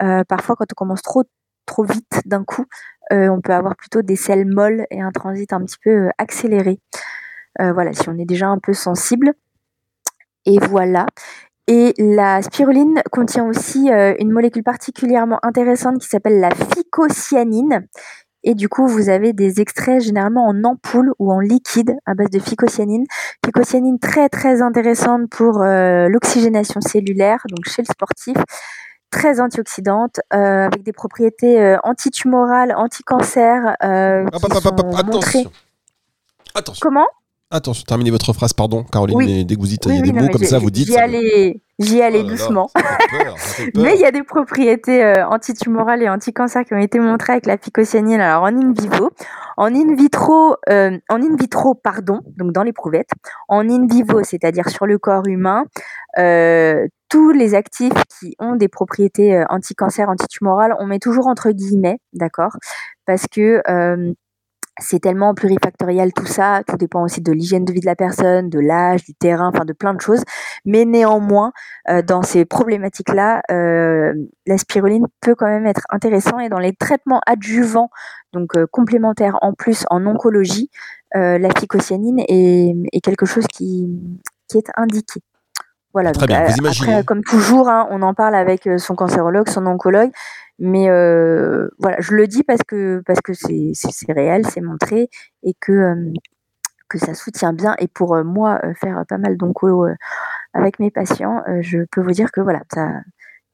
euh, 0.03 0.25
parfois, 0.25 0.57
quand 0.57 0.67
on 0.73 0.75
commence 0.75 1.03
trop 1.03 1.25
trop 1.67 1.85
vite 1.85 2.21
d'un 2.27 2.45
coup, 2.45 2.67
euh, 3.13 3.29
on 3.29 3.41
peut 3.41 3.55
avoir 3.55 3.77
plutôt 3.77 4.03
des 4.03 4.17
selles 4.17 4.47
molles 4.47 4.87
et 4.91 5.01
un 5.01 5.13
transit 5.13 5.53
un 5.53 5.65
petit 5.65 5.79
peu 5.83 5.91
euh, 5.91 6.11
accéléré. 6.19 6.79
voilà, 7.59 7.93
si 7.93 8.09
on 8.09 8.19
est 8.19 8.27
déjà 8.27 8.49
un 8.49 8.59
peu 8.59 8.75
sensible. 8.75 9.33
Et 10.47 10.59
voilà. 10.59 11.07
Et 11.67 11.95
la 11.99 12.43
spiruline 12.43 13.01
contient 13.11 13.47
aussi 13.47 13.89
une 13.89 14.31
molécule 14.31 14.63
particulièrement 14.63 15.39
intéressante 15.43 15.99
qui 15.99 16.09
s'appelle 16.09 16.41
la 16.41 16.51
phycocyanine. 16.51 17.87
Et 18.43 18.55
du 18.55 18.69
coup, 18.69 18.87
vous 18.87 19.09
avez 19.09 19.33
des 19.33 19.63
extraits 19.63 20.03
généralement 20.03 20.47
en 20.47 20.63
ampoule 20.65 21.15
ou 21.19 21.33
en 21.33 21.41
liquide 21.41 21.97
à 22.05 22.15
base 22.15 22.29
de 22.29 22.39
phycocyanine. 22.39 23.07
Phycocyanine 23.43 23.99
très 23.99 24.29
très 24.29 24.61
intéressante 24.61 25.31
pour 25.31 25.61
l'oxygénation 25.65 26.83
cellulaire, 26.83 27.43
donc 27.49 27.65
chez 27.67 27.81
le 27.81 27.87
sportif 27.87 28.37
très 29.15 29.41
antioxydante, 29.41 30.21
euh, 30.33 30.67
avec 30.67 30.83
des 30.83 30.93
propriétés 30.93 31.61
euh, 31.61 31.77
antitumorales, 31.85 32.75
anti-cancer. 32.77 33.77
Euh, 33.83 34.27
attention. 34.33 35.51
Attention. 36.55 36.81
Comment? 36.83 37.07
Attention, 37.55 37.85
terminez 37.87 38.11
votre 38.11 38.33
phrase, 38.33 38.53
pardon, 38.53 38.83
Caroline, 38.83 39.17
mais 39.17 39.45
dès 39.45 39.55
que 39.55 39.61
vous 39.61 39.69
dites, 39.69 39.87
il 39.87 39.95
y 39.95 39.99
a 39.99 40.03
des 40.03 40.13
mots 40.13 40.29
comme 40.29 40.43
ça, 40.43 40.59
vous 40.59 40.73
dites. 40.73 40.89
J'y 40.89 40.97
allais, 40.97 41.61
j'y 41.79 42.03
allais 42.03 42.25
doucement. 42.25 42.69
mais 43.77 43.95
il 43.95 44.01
y 44.01 44.05
a 44.05 44.11
des 44.11 44.25
propriétés 44.25 45.23
antitumorales 45.31 46.03
et 46.03 46.09
anti-cancer 46.09 46.65
qui 46.65 46.75
ont 46.75 46.79
été 46.79 46.99
montrées 46.99 47.35
avec 47.35 47.47
la 47.47 47.57
phycocyanine, 47.57 48.21
alors 48.21 48.43
en 48.43 48.49
in 48.49 48.73
vivo, 48.73 49.11
en 49.57 49.67
in 49.67 49.95
vitro, 49.95 50.57
en 50.69 50.99
in 51.11 51.37
vitro, 51.39 51.75
pardon, 51.77 52.23
donc 52.37 52.51
dans 52.51 52.65
les 52.65 52.73
prouvettes, 52.73 53.11
en 53.49 53.69
in 53.69 53.87
vivo, 53.87 54.25
c'est-à-dire 54.25 54.69
sur 54.69 54.87
le 54.87 54.99
corps 54.99 55.27
humain, 55.29 55.65
tous 57.15 57.31
les 57.31 57.55
actifs 57.55 57.93
qui 58.19 58.35
ont 58.41 58.57
des 58.57 58.67
propriétés 58.67 59.37
euh, 59.37 59.45
anti-cancer, 59.49 60.09
antitumorales, 60.09 60.75
on 60.81 60.87
met 60.87 60.99
toujours 60.99 61.29
entre 61.29 61.53
guillemets, 61.53 61.99
d'accord? 62.13 62.57
Parce 63.07 63.27
que 63.31 63.63
euh, 63.71 64.13
c'est 64.79 65.01
tellement 65.01 65.35
plurifactoriel 65.35 66.13
tout 66.13 66.27
ça, 66.27 66.63
tout 66.67 66.77
dépend 66.77 67.03
aussi 67.05 67.21
de 67.21 67.33
l'hygiène 67.33 67.65
de 67.65 67.73
vie 67.73 67.81
de 67.81 67.87
la 67.87 67.97
personne, 67.97 68.51
de 68.51 68.59
l'âge, 68.59 69.05
du 69.05 69.15
terrain, 69.15 69.51
enfin 69.55 69.65
de 69.65 69.73
plein 69.73 69.95
de 69.95 70.01
choses. 70.01 70.23
Mais 70.65 70.85
néanmoins, 70.85 71.53
euh, 71.89 72.03
dans 72.03 72.23
ces 72.23 72.45
problématiques-là, 72.45 73.43
la 73.49 74.59
spiruline 74.59 75.07
peut 75.21 75.35
quand 75.35 75.47
même 75.47 75.67
être 75.67 75.85
intéressant 75.91 76.39
et 76.39 76.49
dans 76.49 76.59
les 76.59 76.75
traitements 76.75 77.21
adjuvants, 77.27 77.91
donc 78.33 78.53
complémentaires 78.67 79.39
en 79.43 79.53
plus 79.53 79.85
en 79.91 80.07
oncologie, 80.07 80.71
la 81.15 81.49
phycocyanine 81.57 82.21
est, 82.29 82.75
est 82.93 83.01
quelque 83.01 83.27
chose 83.27 83.47
qui, 83.47 83.89
qui 84.49 84.59
est 84.59 84.71
indiqué. 84.77 85.21
Voilà, 85.95 86.11
Très 86.11 86.27
bien, 86.27 86.45
vous 86.45 86.57
imaginez. 86.57 87.05
comme 87.05 87.23
toujours, 87.23 87.69
hein, 87.69 87.87
on 87.91 88.03
en 88.03 88.15
parle 88.15 88.35
avec 88.35 88.67
euh, 88.67 88.79
son 88.79 88.97
cancérologue, 88.97 89.49
son 89.49 89.65
oncologue, 89.65 90.11
mais 90.59 90.91
euh, 90.91 91.69
voilà, 91.79 91.99
je 92.01 92.15
le 92.15 92.27
dis 92.27 92.43
parce 92.43 92.63
que 92.67 93.01
parce 93.07 93.21
que 93.21 93.33
c'est 93.33 93.73
réel, 94.13 94.45
c'est 94.45 94.61
montré 94.61 95.09
et 95.45 95.55
que 95.61 95.73
euh, 95.73 96.13
que 96.89 96.99
ça 96.99 97.15
soutient 97.15 97.53
bien. 97.53 97.77
Et 97.79 97.87
pour 97.87 98.17
moi, 98.25 98.61
faire 98.81 99.05
pas 99.09 99.19
mal 99.19 99.37
d'onco 99.37 99.87
avec 100.53 100.81
mes 100.81 100.91
patients, 100.91 101.43
je 101.61 101.79
peux 101.91 102.01
vous 102.03 102.11
dire 102.11 102.31
que 102.33 102.41
voilà, 102.41 102.61
ça, 102.73 102.91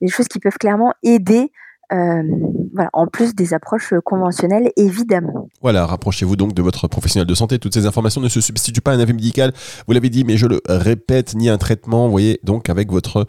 des 0.00 0.08
choses 0.08 0.26
qui 0.26 0.40
peuvent 0.40 0.58
clairement 0.58 0.94
aider 1.02 1.52
voilà, 1.90 2.90
en 2.92 3.06
plus 3.06 3.34
des 3.34 3.54
approches 3.54 3.94
conventionnelles, 4.04 4.70
évidemment. 4.76 5.39
Voilà, 5.62 5.84
rapprochez-vous 5.86 6.36
donc 6.36 6.54
de 6.54 6.62
votre 6.62 6.88
professionnel 6.88 7.26
de 7.26 7.34
santé. 7.34 7.58
Toutes 7.58 7.74
ces 7.74 7.86
informations 7.86 8.20
ne 8.20 8.28
se 8.28 8.40
substituent 8.40 8.80
pas 8.80 8.92
à 8.92 8.94
un 8.94 9.00
avis 9.00 9.12
médical. 9.12 9.52
Vous 9.86 9.92
l'avez 9.92 10.08
dit, 10.08 10.24
mais 10.24 10.36
je 10.36 10.46
le 10.46 10.62
répète, 10.68 11.34
ni 11.34 11.48
un 11.48 11.58
traitement. 11.58 12.08
Voyez, 12.08 12.40
donc 12.44 12.70
avec 12.70 12.90
votre 12.90 13.26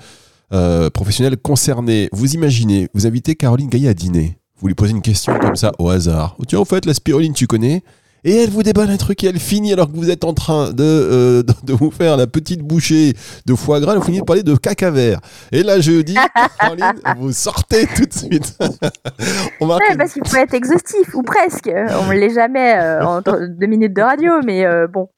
professionnel 0.93 1.37
concerné. 1.37 2.09
Vous 2.11 2.33
imaginez, 2.33 2.87
vous 2.93 3.05
invitez 3.05 3.35
Caroline 3.35 3.69
Gaillet 3.69 3.89
à 3.89 3.93
dîner. 3.93 4.37
Vous 4.59 4.67
lui 4.67 4.75
posez 4.75 4.91
une 4.91 5.01
question 5.01 5.37
comme 5.39 5.55
ça 5.55 5.71
au 5.79 5.89
hasard. 5.89 6.37
Tiens, 6.47 6.59
en 6.59 6.65
fait, 6.65 6.85
la 6.85 6.93
spiruline, 6.93 7.33
tu 7.33 7.47
connais? 7.47 7.83
Et 8.23 8.43
elle 8.43 8.49
vous 8.49 8.63
déballe 8.63 8.89
un 8.89 8.97
truc 8.97 9.23
et 9.23 9.27
elle 9.27 9.39
finit 9.39 9.73
alors 9.73 9.91
que 9.91 9.97
vous 9.97 10.09
êtes 10.09 10.23
en 10.23 10.33
train 10.33 10.71
de, 10.71 10.83
euh, 10.83 11.43
de, 11.63 11.73
vous 11.73 11.91
faire 11.91 12.17
la 12.17 12.27
petite 12.27 12.61
bouchée 12.61 13.13
de 13.45 13.55
foie 13.55 13.79
gras, 13.79 13.95
vous 13.95 14.01
finissez 14.01 14.21
de 14.21 14.25
parler 14.25 14.43
de 14.43 14.55
caca 14.55 14.91
vert. 14.91 15.19
Et 15.51 15.63
là, 15.63 15.79
je 15.79 16.01
dis, 16.01 16.15
Caroline, 16.59 17.01
vous 17.17 17.31
sortez 17.31 17.87
tout 17.87 18.05
de 18.05 18.13
suite. 18.13 18.57
On 19.59 19.67
ouais, 19.67 19.95
parce 19.97 20.13
qu'il 20.13 20.27
faut 20.27 20.37
être 20.37 20.53
exhaustif, 20.53 21.15
ou 21.15 21.23
presque. 21.23 21.69
On 21.69 22.07
ne 22.07 22.13
l'est 22.13 22.33
jamais 22.33 22.75
euh, 22.75 23.05
en 23.05 23.21
deux 23.21 23.67
minutes 23.67 23.93
de 23.93 24.01
radio, 24.01 24.33
mais 24.45 24.65
euh, 24.65 24.87
bon. 24.87 25.09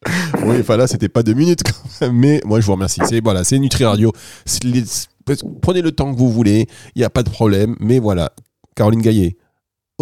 Oui, 0.46 0.58
enfin 0.60 0.78
là, 0.78 0.88
c'était 0.88 1.10
pas 1.10 1.24
deux 1.24 1.34
minutes 1.34 1.64
quand 1.64 2.06
même, 2.06 2.16
mais 2.16 2.42
moi, 2.46 2.60
je 2.60 2.66
vous 2.66 2.74
remercie. 2.74 3.02
C'est 3.06 3.22
voilà, 3.24 3.44
c'est 3.44 3.60
Nutri 3.60 3.86
Radio. 3.86 4.12
Prenez 5.62 5.82
le 5.82 5.92
temps 5.92 6.12
que 6.14 6.18
vous 6.18 6.32
voulez, 6.32 6.68
il 6.96 7.00
n'y 7.00 7.06
a 7.06 7.10
pas 7.10 7.24
de 7.24 7.30
problème, 7.30 7.76
mais 7.80 8.00
voilà. 8.00 8.32
Caroline 8.76 9.02
Gaillet, 9.02 9.38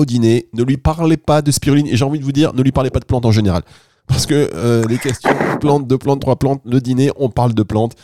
au 0.02 0.06
dîner, 0.06 0.48
ne 0.54 0.64
lui 0.64 0.78
parlez 0.78 1.18
pas 1.18 1.42
de 1.42 1.52
spiruline. 1.52 1.88
Et 1.88 1.96
j'ai 1.96 2.06
envie 2.06 2.20
de 2.20 2.24
vous 2.24 2.32
dire, 2.32 2.54
ne 2.54 2.62
lui 2.62 2.72
parlez 2.72 2.90
pas 2.90 3.00
de 3.00 3.06
plantes 3.06 3.26
en 3.26 3.32
général. 3.32 3.64
Parce 4.08 4.26
que 4.26 4.50
euh, 4.54 4.86
les 4.90 4.98
questions 4.98 5.32
plantes, 5.60 5.88
deux 5.88 5.98
plantes, 5.98 6.20
trois 6.20 6.36
plantes, 6.36 6.62
le 6.66 6.82
dîner, 6.82 7.12
on 7.18 7.30
parle 7.30 7.54
de 7.54 7.64
plantes. 7.64 7.96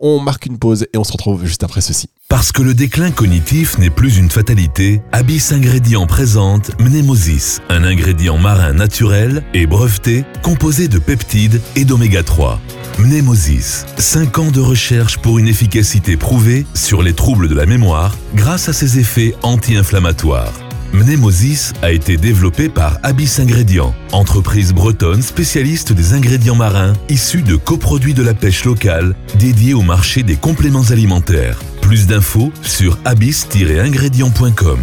On 0.00 0.20
marque 0.20 0.46
une 0.46 0.58
pause 0.58 0.86
et 0.92 0.98
on 0.98 1.02
se 1.02 1.10
retrouve 1.10 1.44
juste 1.44 1.64
après 1.64 1.80
ceci. 1.80 2.08
Parce 2.28 2.52
que 2.52 2.62
le 2.62 2.72
déclin 2.72 3.10
cognitif 3.10 3.78
n'est 3.78 3.90
plus 3.90 4.18
une 4.18 4.30
fatalité, 4.30 5.00
Abyss 5.10 5.50
Ingrédients 5.50 6.06
présente 6.06 6.70
Mnemosis, 6.80 7.60
un 7.68 7.82
ingrédient 7.82 8.38
marin 8.38 8.74
naturel 8.74 9.42
et 9.54 9.66
breveté 9.66 10.24
composé 10.42 10.86
de 10.86 11.00
peptides 11.00 11.60
et 11.74 11.84
d'oméga 11.84 12.22
3. 12.22 12.60
Mnemosis, 13.00 13.86
5 13.96 14.38
ans 14.38 14.50
de 14.52 14.60
recherche 14.60 15.18
pour 15.18 15.38
une 15.38 15.48
efficacité 15.48 16.16
prouvée 16.16 16.64
sur 16.74 17.02
les 17.02 17.14
troubles 17.14 17.48
de 17.48 17.54
la 17.54 17.66
mémoire 17.66 18.16
grâce 18.34 18.68
à 18.68 18.72
ses 18.72 19.00
effets 19.00 19.34
anti-inflammatoires. 19.42 20.67
Mnemosis 20.92 21.72
a 21.82 21.92
été 21.92 22.16
développé 22.16 22.68
par 22.68 22.98
Abyss 23.02 23.40
Ingrédients, 23.40 23.94
entreprise 24.12 24.72
bretonne 24.72 25.22
spécialiste 25.22 25.92
des 25.92 26.14
ingrédients 26.14 26.54
marins 26.54 26.94
issus 27.08 27.42
de 27.42 27.56
coproduits 27.56 28.14
de 28.14 28.22
la 28.22 28.34
pêche 28.34 28.64
locale 28.64 29.14
dédiés 29.38 29.74
au 29.74 29.82
marché 29.82 30.22
des 30.22 30.36
compléments 30.36 30.90
alimentaires. 30.90 31.58
Plus 31.82 32.06
d'infos 32.06 32.50
sur 32.62 32.98
abyss-ingrédients.com. 33.04 34.78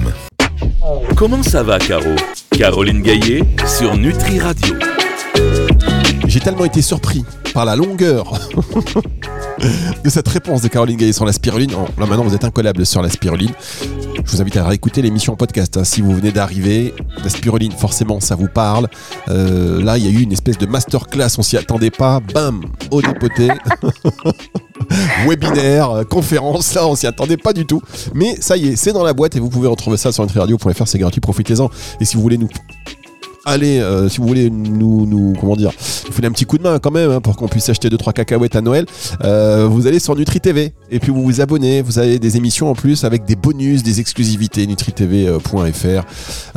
Comment 1.15 1.43
ça 1.43 1.63
va, 1.63 1.79
Caro? 1.79 2.15
Caroline 2.51 3.01
Gaillet 3.01 3.43
sur 3.65 3.97
Nutri 3.97 4.39
Radio. 4.39 4.75
J'ai 6.27 6.39
tellement 6.39 6.65
été 6.65 6.81
surpris 6.81 7.23
par 7.53 7.65
la 7.65 7.75
longueur 7.75 8.33
de 10.03 10.09
cette 10.09 10.27
réponse 10.27 10.61
de 10.61 10.67
Caroline 10.67 10.97
Gaillet 10.97 11.13
sur 11.13 11.25
la 11.25 11.33
spiruline. 11.33 11.71
là 11.71 12.05
maintenant 12.05 12.23
vous 12.23 12.35
êtes 12.35 12.43
incollable 12.43 12.85
sur 12.85 13.01
la 13.01 13.09
spiruline. 13.09 13.53
Je 14.25 14.31
vous 14.31 14.41
invite 14.41 14.57
à 14.57 14.67
réécouter 14.67 15.01
l'émission 15.03 15.35
podcast. 15.35 15.77
Hein. 15.77 15.83
Si 15.83 16.01
vous 16.01 16.13
venez 16.13 16.31
d'arriver, 16.31 16.93
la 17.23 17.29
spiruline, 17.29 17.71
forcément, 17.71 18.19
ça 18.19 18.35
vous 18.35 18.47
parle. 18.47 18.87
Euh, 19.29 19.81
là, 19.83 19.97
il 19.97 20.05
y 20.05 20.07
a 20.07 20.09
eu 20.09 20.23
une 20.23 20.31
espèce 20.31 20.57
de 20.57 20.65
masterclass, 20.65 21.37
on 21.37 21.43
s'y 21.43 21.57
attendait 21.57 21.91
pas. 21.91 22.19
Bam, 22.33 22.65
au 22.89 23.01
dépoté. 23.01 23.49
Webinaire, 25.27 25.91
euh, 25.91 26.03
conférence, 26.03 26.73
là, 26.73 26.87
on 26.87 26.95
s'y 26.95 27.05
attendait 27.05 27.37
pas 27.37 27.53
du 27.53 27.65
tout. 27.65 27.81
Mais 28.13 28.35
ça 28.41 28.57
y 28.57 28.69
est, 28.69 28.75
c'est 28.75 28.93
dans 28.93 29.03
la 29.03 29.13
boîte 29.13 29.35
et 29.35 29.39
vous 29.39 29.49
pouvez 29.49 29.67
retrouver 29.67 29.97
ça 29.97 30.11
sur 30.11 30.23
nutriradio.fr, 30.23 30.87
c'est 30.87 30.99
gratuit, 30.99 31.21
profitez-en. 31.21 31.69
Et 31.99 32.05
si 32.05 32.15
vous 32.15 32.21
voulez 32.23 32.37
nous 32.37 32.49
allez, 33.45 33.79
euh, 33.79 34.09
si 34.09 34.17
vous 34.17 34.27
voulez 34.27 34.49
nous, 34.49 35.05
nous, 35.05 35.33
comment 35.39 35.55
dire, 35.55 35.71
vous 36.05 36.11
filer 36.11 36.27
un 36.27 36.31
petit 36.31 36.45
coup 36.45 36.57
de 36.57 36.63
main 36.63 36.79
quand 36.79 36.91
même 36.91 37.11
hein, 37.11 37.21
pour 37.21 37.35
qu'on 37.35 37.47
puisse 37.47 37.69
acheter 37.69 37.89
2-3 37.89 38.13
cacahuètes 38.13 38.55
à 38.55 38.61
Noël, 38.61 38.85
euh, 39.23 39.67
vous 39.69 39.87
allez 39.87 39.99
sur 39.99 40.15
Nutri 40.15 40.41
TV 40.41 40.73
et 40.89 40.99
puis 40.99 41.11
vous 41.11 41.23
vous 41.23 41.41
abonnez. 41.41 41.81
Vous 41.81 41.99
avez 41.99 42.19
des 42.19 42.37
émissions 42.37 42.69
en 42.69 42.75
plus 42.75 43.03
avec 43.03 43.25
des 43.25 43.35
bonus, 43.35 43.83
des 43.83 43.99
exclusivités, 43.99 44.65
nutritv.fr. 44.67 46.05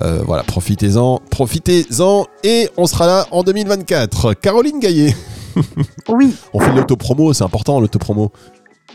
Euh, 0.02 0.22
voilà, 0.24 0.42
profitez-en, 0.42 1.20
profitez-en 1.30 2.26
et 2.42 2.70
on 2.76 2.86
sera 2.86 3.06
là 3.06 3.26
en 3.30 3.42
2024. 3.42 4.34
Caroline 4.34 4.80
Gaillet. 4.80 5.14
Oui. 6.08 6.34
on 6.52 6.60
fait 6.60 6.72
l'autopromo, 6.72 7.32
c'est 7.32 7.44
important 7.44 7.80
l'autopromo. 7.80 8.32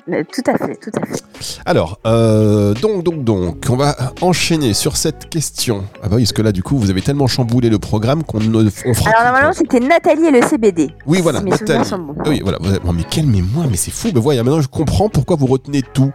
Tout 0.06 0.42
à 0.48 0.58
fait, 0.58 0.76
tout 0.76 0.92
à 1.02 1.06
fait. 1.06 1.24
Alors, 1.66 2.00
euh, 2.06 2.74
donc, 2.74 3.04
donc, 3.04 3.24
donc, 3.24 3.66
on 3.70 3.78
va 3.78 3.96
enchaîner 4.22 4.74
sur 4.74 4.98
cette 4.98 5.30
question. 5.30 5.86
Ah 6.02 6.10
bah 6.10 6.18
oui, 6.18 6.24
parce 6.24 6.34
que 6.34 6.42
là, 6.42 6.52
du 6.52 6.62
coup, 6.62 6.78
vous 6.78 6.90
avez 6.90 7.02
tellement 7.02 7.28
chamboulé 7.28 7.70
le 7.70 7.80
programme 7.80 8.24
qu'on 8.24 8.40
on 8.40 8.94
fera. 8.94 9.10
Alors 9.12 9.24
normalement, 9.24 9.54
c'était 9.54 9.80
Nathalie 9.80 10.26
et 10.26 10.32
le 10.32 10.42
CBD. 10.42 10.92
Oui, 11.06 11.22
voilà, 11.22 11.40
Nathalie. 11.40 11.90
Oui, 12.26 12.42
voilà. 12.44 12.60
mais 12.94 13.04
quel 13.10 13.28
mémoire, 13.28 13.68
mais 13.70 13.78
c'est 13.78 13.92
fou. 13.92 14.10
Mais 14.14 14.20
voilà, 14.20 14.44
maintenant, 14.44 14.62
je 14.62 14.68
comprends 14.68 15.08
pourquoi 15.08 15.38
vous 15.38 15.48
retenez 15.48 15.82
tout. 15.82 16.12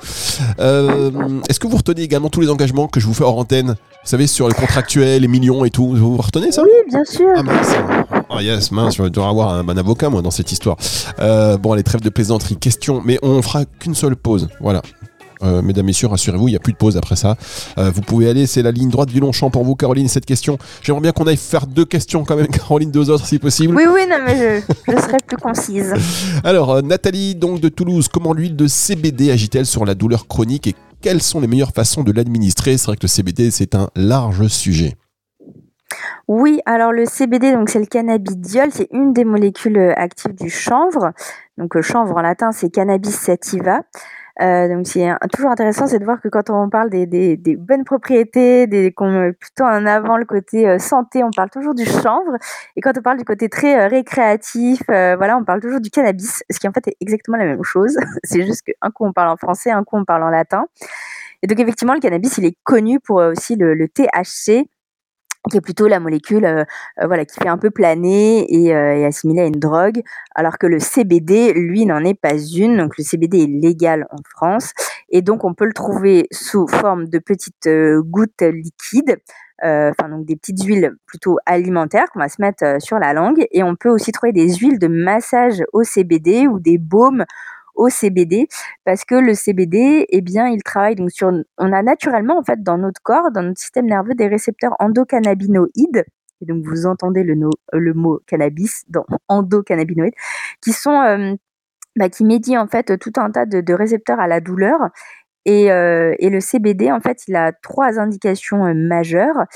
Euh, 0.61 1.11
est-ce 1.49 1.59
que 1.59 1.67
vous 1.67 1.77
retenez 1.79 2.03
également 2.03 2.29
tous 2.29 2.43
les 2.43 2.51
engagements 2.51 2.89
que 2.89 3.01
je 3.01 3.07
vous 3.07 3.15
fais 3.15 3.25
hors 3.25 3.39
antenne? 3.39 3.69
Vous 3.69 4.11
savez, 4.11 4.27
sur 4.27 4.49
le 4.49 4.55
contractuel, 4.55 5.23
les 5.23 5.29
millions 5.29 5.65
et 5.65 5.71
tout. 5.71 5.95
Vous 5.95 6.17
retenez 6.19 6.53
ça? 6.53 6.63
Oui, 6.63 6.71
bien 6.89 7.05
sûr. 7.05 7.29
Ah 7.37 7.43
mince. 7.43 7.75
Oh 8.31 8.41
yes, 8.41 8.71
mince, 8.73 8.97
je 8.97 9.05
dois 9.05 9.29
avoir 9.29 9.55
un, 9.55 9.77
avocat, 9.77 10.11
moi, 10.11 10.23
dans 10.23 10.31
cette 10.31 10.53
histoire. 10.53 10.77
Euh, 11.21 11.57
bon, 11.57 11.73
allez, 11.73 11.83
trêve 11.83 12.03
de 12.03 12.11
plaisanterie. 12.11 12.57
Question, 12.57 13.03
mais 13.05 13.19
on 13.23 13.41
fera 13.43 13.65
qu'une 13.65 13.95
seule 13.95 14.17
pause. 14.17 14.49
Voilà. 14.61 14.83
Euh, 15.43 15.63
mesdames, 15.63 15.87
messieurs, 15.87 16.09
rassurez-vous, 16.09 16.49
il 16.49 16.53
n'y 16.53 16.57
a 16.57 16.61
plus 16.61 16.73
de 16.73 16.79
pause 16.79 16.97
après 16.97 17.17
ça. 17.17 17.37
Euh, 17.79 17.91
vous 17.91 18.01
pouvez 18.01 18.29
aller, 18.29 18.47
c'est 18.47 18.63
la 18.63 18.71
ligne 18.71 18.91
droite 18.91 19.09
du 19.09 19.21
Longchamp 19.21 19.51
pour 19.51 19.65
vous, 19.65 19.77
Caroline, 19.77 20.09
cette 20.09 20.27
question. 20.27 20.59
J'aimerais 20.83 21.03
bien 21.03 21.13
qu'on 21.13 21.27
aille 21.27 21.37
faire 21.37 21.67
deux 21.67 21.85
questions 21.85 22.25
quand 22.25 22.37
même, 22.37 22.47
Caroline, 22.49 22.91
deux 22.91 23.11
autres 23.11 23.27
si 23.27 23.39
possible. 23.39 23.75
Oui, 23.77 23.85
oui, 23.93 24.03
non, 24.09 24.17
mais 24.25 24.63
je, 24.87 24.93
serai 25.01 25.19
plus 25.27 25.37
concise. 25.37 25.95
Alors, 26.45 26.71
euh, 26.73 26.83
Nathalie, 26.83 27.35
donc 27.35 27.61
de 27.61 27.69
Toulouse, 27.69 28.09
comment 28.09 28.33
l'huile 28.33 28.57
de 28.57 28.67
CBD 28.67 29.31
agit-elle 29.31 29.67
sur 29.67 29.85
la 29.85 29.95
douleur 29.95 30.27
chronique 30.27 30.67
et 30.67 30.75
quelles 31.01 31.23
sont 31.23 31.41
les 31.41 31.47
meilleures 31.47 31.73
façons 31.73 32.03
de 32.03 32.11
l'administrer? 32.11 32.77
C'est 32.77 32.87
vrai 32.87 32.97
que 32.97 33.03
le 33.03 33.09
CBD, 33.09 33.51
c'est 33.51 33.75
un 33.75 33.89
large 33.95 34.49
sujet. 34.49 34.97
Oui, 36.27 36.61
alors 36.67 36.93
le 36.93 37.07
CBD, 37.07 37.53
donc 37.53 37.71
c'est 37.71 37.79
le 37.79 37.87
cannabidiol, 37.87 38.71
c'est 38.71 38.89
une 38.93 39.13
des 39.13 39.25
molécules 39.25 39.95
actives 39.97 40.35
du 40.35 40.51
chanvre. 40.51 41.13
Donc 41.57 41.81
chanvre 41.81 42.17
en 42.17 42.23
latin, 42.23 42.53
c'est 42.53 42.71
cannabis 42.71 43.15
sativa. 43.15 43.83
Euh, 44.41 44.69
donc 44.69 44.87
c'est 44.87 45.09
toujours 45.33 45.51
intéressant, 45.51 45.87
c'est 45.89 45.99
de 45.99 46.05
voir 46.05 46.21
que 46.21 46.29
quand 46.29 46.49
on 46.51 46.69
parle 46.71 46.91
des, 46.91 47.37
bonnes 47.57 47.85
propriétés, 47.85 48.67
des, 48.69 48.93
qu'on 48.93 49.11
met 49.11 49.33
plutôt 49.33 49.65
en 49.65 49.85
avant 49.85 50.17
le 50.17 50.25
côté 50.25 50.69
euh, 50.69 50.79
santé, 50.79 51.25
on 51.25 51.31
parle 51.31 51.51
toujours 51.51 51.75
du 51.75 51.85
chanvre, 51.85 52.37
et 52.77 52.81
quand 52.81 52.97
on 52.97 53.03
parle 53.03 53.19
du 53.19 53.25
côté 53.25 53.49
très 53.49 53.79
euh, 53.81 53.89
récréatif, 53.89 54.83
euh, 54.91 55.17
voilà, 55.17 55.37
on 55.37 55.45
parle 55.45 55.61
toujours 55.61 55.81
du 55.81 55.91
cannabis, 55.91 56.45
ce 56.51 56.61
qui 56.61 56.69
en 56.69 56.73
fait 56.73 56.87
est 56.87 56.97
exactement 57.01 57.37
la 57.37 57.47
même 57.47 57.65
chose. 57.65 57.97
c'est 58.23 58.45
juste 58.47 58.63
qu'un 58.63 58.91
coup 58.91 59.07
on 59.07 59.13
parle 59.13 59.31
en 59.31 59.37
français, 59.37 59.71
un 59.71 59.83
coup 59.83 59.97
on 59.97 60.05
parle 60.05 60.23
en 60.23 60.31
latin. 60.31 60.67
Et 61.43 61.47
donc 61.47 61.59
effectivement, 61.59 61.95
le 61.95 62.01
cannabis, 62.01 62.39
il 62.39 62.45
est 62.45 62.57
connu 62.65 63.01
pour 63.01 63.17
aussi 63.17 63.57
le, 63.57 63.75
le 63.75 63.89
THC, 63.89 64.69
qui 65.49 65.57
est 65.57 65.61
plutôt 65.61 65.89
la 65.89 66.01
molécule 66.01 66.45
euh, 66.45 66.65
euh, 67.01 67.07
voilà 67.07 67.25
qui 67.25 67.39
fait 67.41 67.49
un 67.49 67.59
peu 67.59 67.71
planer 67.71 68.47
et, 68.49 68.75
euh, 68.75 69.09
à 69.09 69.47
une 69.47 69.53
drogue 69.53 70.03
alors 70.35 70.59
que 70.59 70.67
le 70.67 70.79
CBD 70.79 71.53
lui 71.55 71.87
n'en 71.87 72.05
est 72.05 72.19
pas 72.19 72.39
une. 72.39 72.77
Donc 72.77 72.97
le 72.99 73.05
CBD 73.05 73.43
est 73.43 73.47
légal 73.47 74.07
en 74.11 74.19
France. 74.37 74.73
Et 75.11 75.23
donc 75.23 75.45
on 75.45 75.55
peut 75.55 75.67
le 75.67 75.73
trouver 75.73 76.29
sous 76.31 76.67
forme 76.69 77.09
de 77.09 77.19
petites 77.19 77.69
gouttes 78.01 78.43
liquides 78.43 79.19
enfin 79.61 80.09
donc 80.09 80.25
des 80.25 80.37
petites 80.37 80.63
huiles 80.63 80.93
plutôt 81.07 81.39
alimentaires 81.45 82.07
qu'on 82.13 82.21
va 82.21 82.29
se 82.29 82.41
mettre 82.41 82.81
sur 82.81 82.99
la 82.99 83.13
langue. 83.13 83.45
Et 83.51 83.63
on 83.63 83.75
peut 83.75 83.89
aussi 83.89 84.13
trouver 84.13 84.33
des 84.33 84.55
huiles 84.55 84.79
de 84.79 84.87
massage 84.87 85.65
au 85.73 85.83
CBD 85.83 86.47
ou 86.47 86.61
des 86.61 86.79
baumes 86.79 87.25
au 87.79 87.89
CBD 87.89 88.49
parce 88.85 89.05
que 89.05 89.15
le 89.15 89.33
CBD, 89.33 90.05
eh 90.11 90.21
bien, 90.21 90.49
il 90.49 90.63
travaille 90.63 90.97
donc 90.97 91.11
sur, 91.11 91.33
on 91.57 91.73
a 91.73 91.83
naturellement 91.83 92.39
en 92.39 92.43
fait 92.43 92.63
dans 92.63 92.77
notre 92.77 93.01
corps, 93.01 93.31
dans 93.33 93.43
notre 93.43 93.61
système 93.61 93.87
nerveux, 93.87 94.15
des 94.15 94.29
récepteurs 94.29 94.77
endocannabinoïdes. 94.81 96.05
Et 96.41 96.47
donc 96.47 96.65
vous 96.65 96.87
entendez 96.87 97.23
le, 97.25 97.35
le 97.73 97.95
mot 97.95 98.21
cannabis 98.27 98.85
dans 98.89 99.07
endocannabinoïdes, 99.29 100.15
qui 100.61 100.73
sont 100.73 101.01
euh, 101.01 101.35
bah, 101.97 102.09
qui 102.09 102.25
médient 102.25 102.63
en 102.63 102.69
fait 102.69 102.99
tout 102.99 103.13
un 103.17 103.31
tas 103.31 103.47
de, 103.47 103.73
récepteurs 103.73 104.21
à 104.21 104.27
la 104.27 104.41
douleur. 104.41 104.79
Et, 105.45 105.73
euh, 105.73 106.15
et, 106.19 106.29
le 106.29 106.41
CBD, 106.41 106.93
en 106.93 107.01
fait, 107.01 107.27
il 107.27 107.35
a 107.35 107.53
trois 107.53 107.99
indications 107.99 108.67
euh, 108.67 108.75
majeures. 108.75 109.47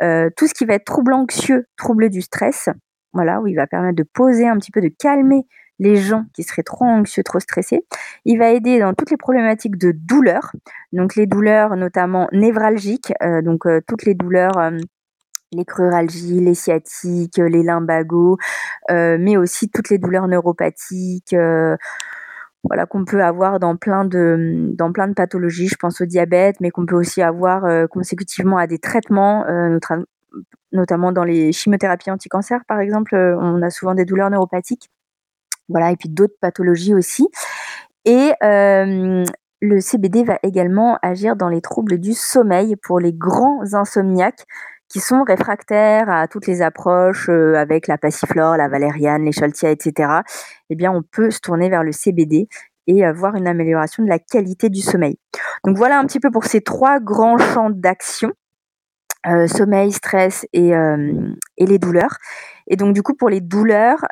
tout 0.00 0.46
ce 0.48 0.54
qui 0.54 0.64
va 0.64 0.74
être 0.74 0.84
trouble 0.84 1.12
anxieux, 1.12 1.66
trouble 1.76 2.08
du 2.08 2.22
stress, 2.22 2.70
voilà, 3.12 3.40
où 3.40 3.46
il 3.46 3.54
va 3.54 3.66
permettre 3.66 3.96
de 3.96 4.02
poser 4.02 4.48
un 4.48 4.56
petit 4.56 4.70
peu, 4.72 4.80
de 4.80 4.90
calmer 4.98 5.46
les 5.82 5.96
gens 5.96 6.24
qui 6.32 6.44
seraient 6.44 6.62
trop 6.62 6.84
anxieux, 6.84 7.24
trop 7.24 7.40
stressés. 7.40 7.84
Il 8.24 8.38
va 8.38 8.50
aider 8.50 8.78
dans 8.78 8.94
toutes 8.94 9.10
les 9.10 9.16
problématiques 9.16 9.76
de 9.76 9.92
douleur, 9.92 10.52
donc 10.92 11.16
les 11.16 11.26
douleurs 11.26 11.76
notamment 11.76 12.28
névralgiques, 12.32 13.12
euh, 13.22 13.42
donc 13.42 13.66
euh, 13.66 13.80
toutes 13.86 14.04
les 14.04 14.14
douleurs 14.14 14.56
euh, 14.58 14.78
les 15.54 15.64
cruralgies, 15.64 16.40
les 16.40 16.54
sciatiques, 16.54 17.36
les 17.36 17.62
lumbagos, 17.62 18.38
mais 18.88 19.36
aussi 19.36 19.68
toutes 19.68 19.90
les 19.90 19.98
douleurs 19.98 20.26
neuropathiques. 20.26 21.36
voilà, 22.64 22.86
qu'on 22.86 23.04
peut 23.04 23.22
avoir 23.22 23.60
dans 23.60 23.76
plein, 23.76 24.06
de, 24.06 24.70
dans 24.72 24.92
plein 24.92 25.08
de 25.08 25.12
pathologies. 25.12 25.68
Je 25.68 25.76
pense 25.76 26.00
au 26.00 26.06
diabète, 26.06 26.56
mais 26.60 26.70
qu'on 26.70 26.86
peut 26.86 26.96
aussi 26.96 27.20
avoir 27.20 27.86
consécutivement 27.90 28.56
à 28.56 28.66
des 28.66 28.78
traitements, 28.78 29.44
notamment 30.72 31.12
dans 31.12 31.24
les 31.24 31.52
chimiothérapies 31.52 32.10
anti-cancer, 32.10 32.60
par 32.66 32.80
exemple. 32.80 33.14
on 33.14 33.60
a 33.60 33.68
souvent 33.68 33.94
des 33.94 34.06
douleurs 34.06 34.30
neuropathiques. 34.30 34.88
Voilà, 35.72 35.90
et 35.90 35.96
puis 35.96 36.08
d'autres 36.08 36.36
pathologies 36.40 36.94
aussi. 36.94 37.28
Et 38.04 38.32
le 39.62 39.80
CBD 39.80 40.24
va 40.24 40.38
également 40.42 40.98
agir 41.02 41.36
dans 41.36 41.48
les 41.48 41.60
troubles 41.60 41.98
du 41.98 42.14
sommeil 42.14 42.74
pour 42.76 42.98
les 42.98 43.12
grands 43.12 43.62
insomniaques 43.74 44.44
qui 44.92 45.00
sont 45.00 45.22
réfractaires 45.22 46.10
à 46.10 46.28
toutes 46.28 46.46
les 46.46 46.60
approches 46.60 47.30
euh, 47.30 47.54
avec 47.54 47.86
la 47.86 47.96
passiflore, 47.96 48.58
la 48.58 48.68
valériane, 48.68 49.24
les 49.24 49.32
choltia, 49.32 49.70
etc. 49.70 50.20
Eh 50.68 50.74
bien, 50.74 50.92
on 50.92 51.02
peut 51.02 51.30
se 51.30 51.40
tourner 51.40 51.70
vers 51.70 51.82
le 51.82 51.92
CBD 51.92 52.46
et 52.88 53.04
avoir 53.04 53.36
une 53.36 53.48
amélioration 53.48 54.02
de 54.02 54.08
la 54.08 54.18
qualité 54.18 54.68
du 54.68 54.80
sommeil. 54.80 55.16
Donc 55.64 55.78
voilà 55.78 55.98
un 55.98 56.04
petit 56.04 56.20
peu 56.20 56.30
pour 56.30 56.44
ces 56.44 56.60
trois 56.60 57.00
grands 57.00 57.38
champs 57.38 57.70
d'action. 57.70 58.32
Euh, 59.28 59.46
sommeil, 59.46 59.92
stress 59.92 60.44
euh, 60.56 61.34
et, 61.56 61.66
les 61.66 61.78
douleurs. 61.78 62.16
Et 62.66 62.74
donc 62.74 62.92
du 62.92 63.02
coup 63.04 63.14
pour 63.14 63.30
les 63.30 63.40
douleurs, 63.40 64.04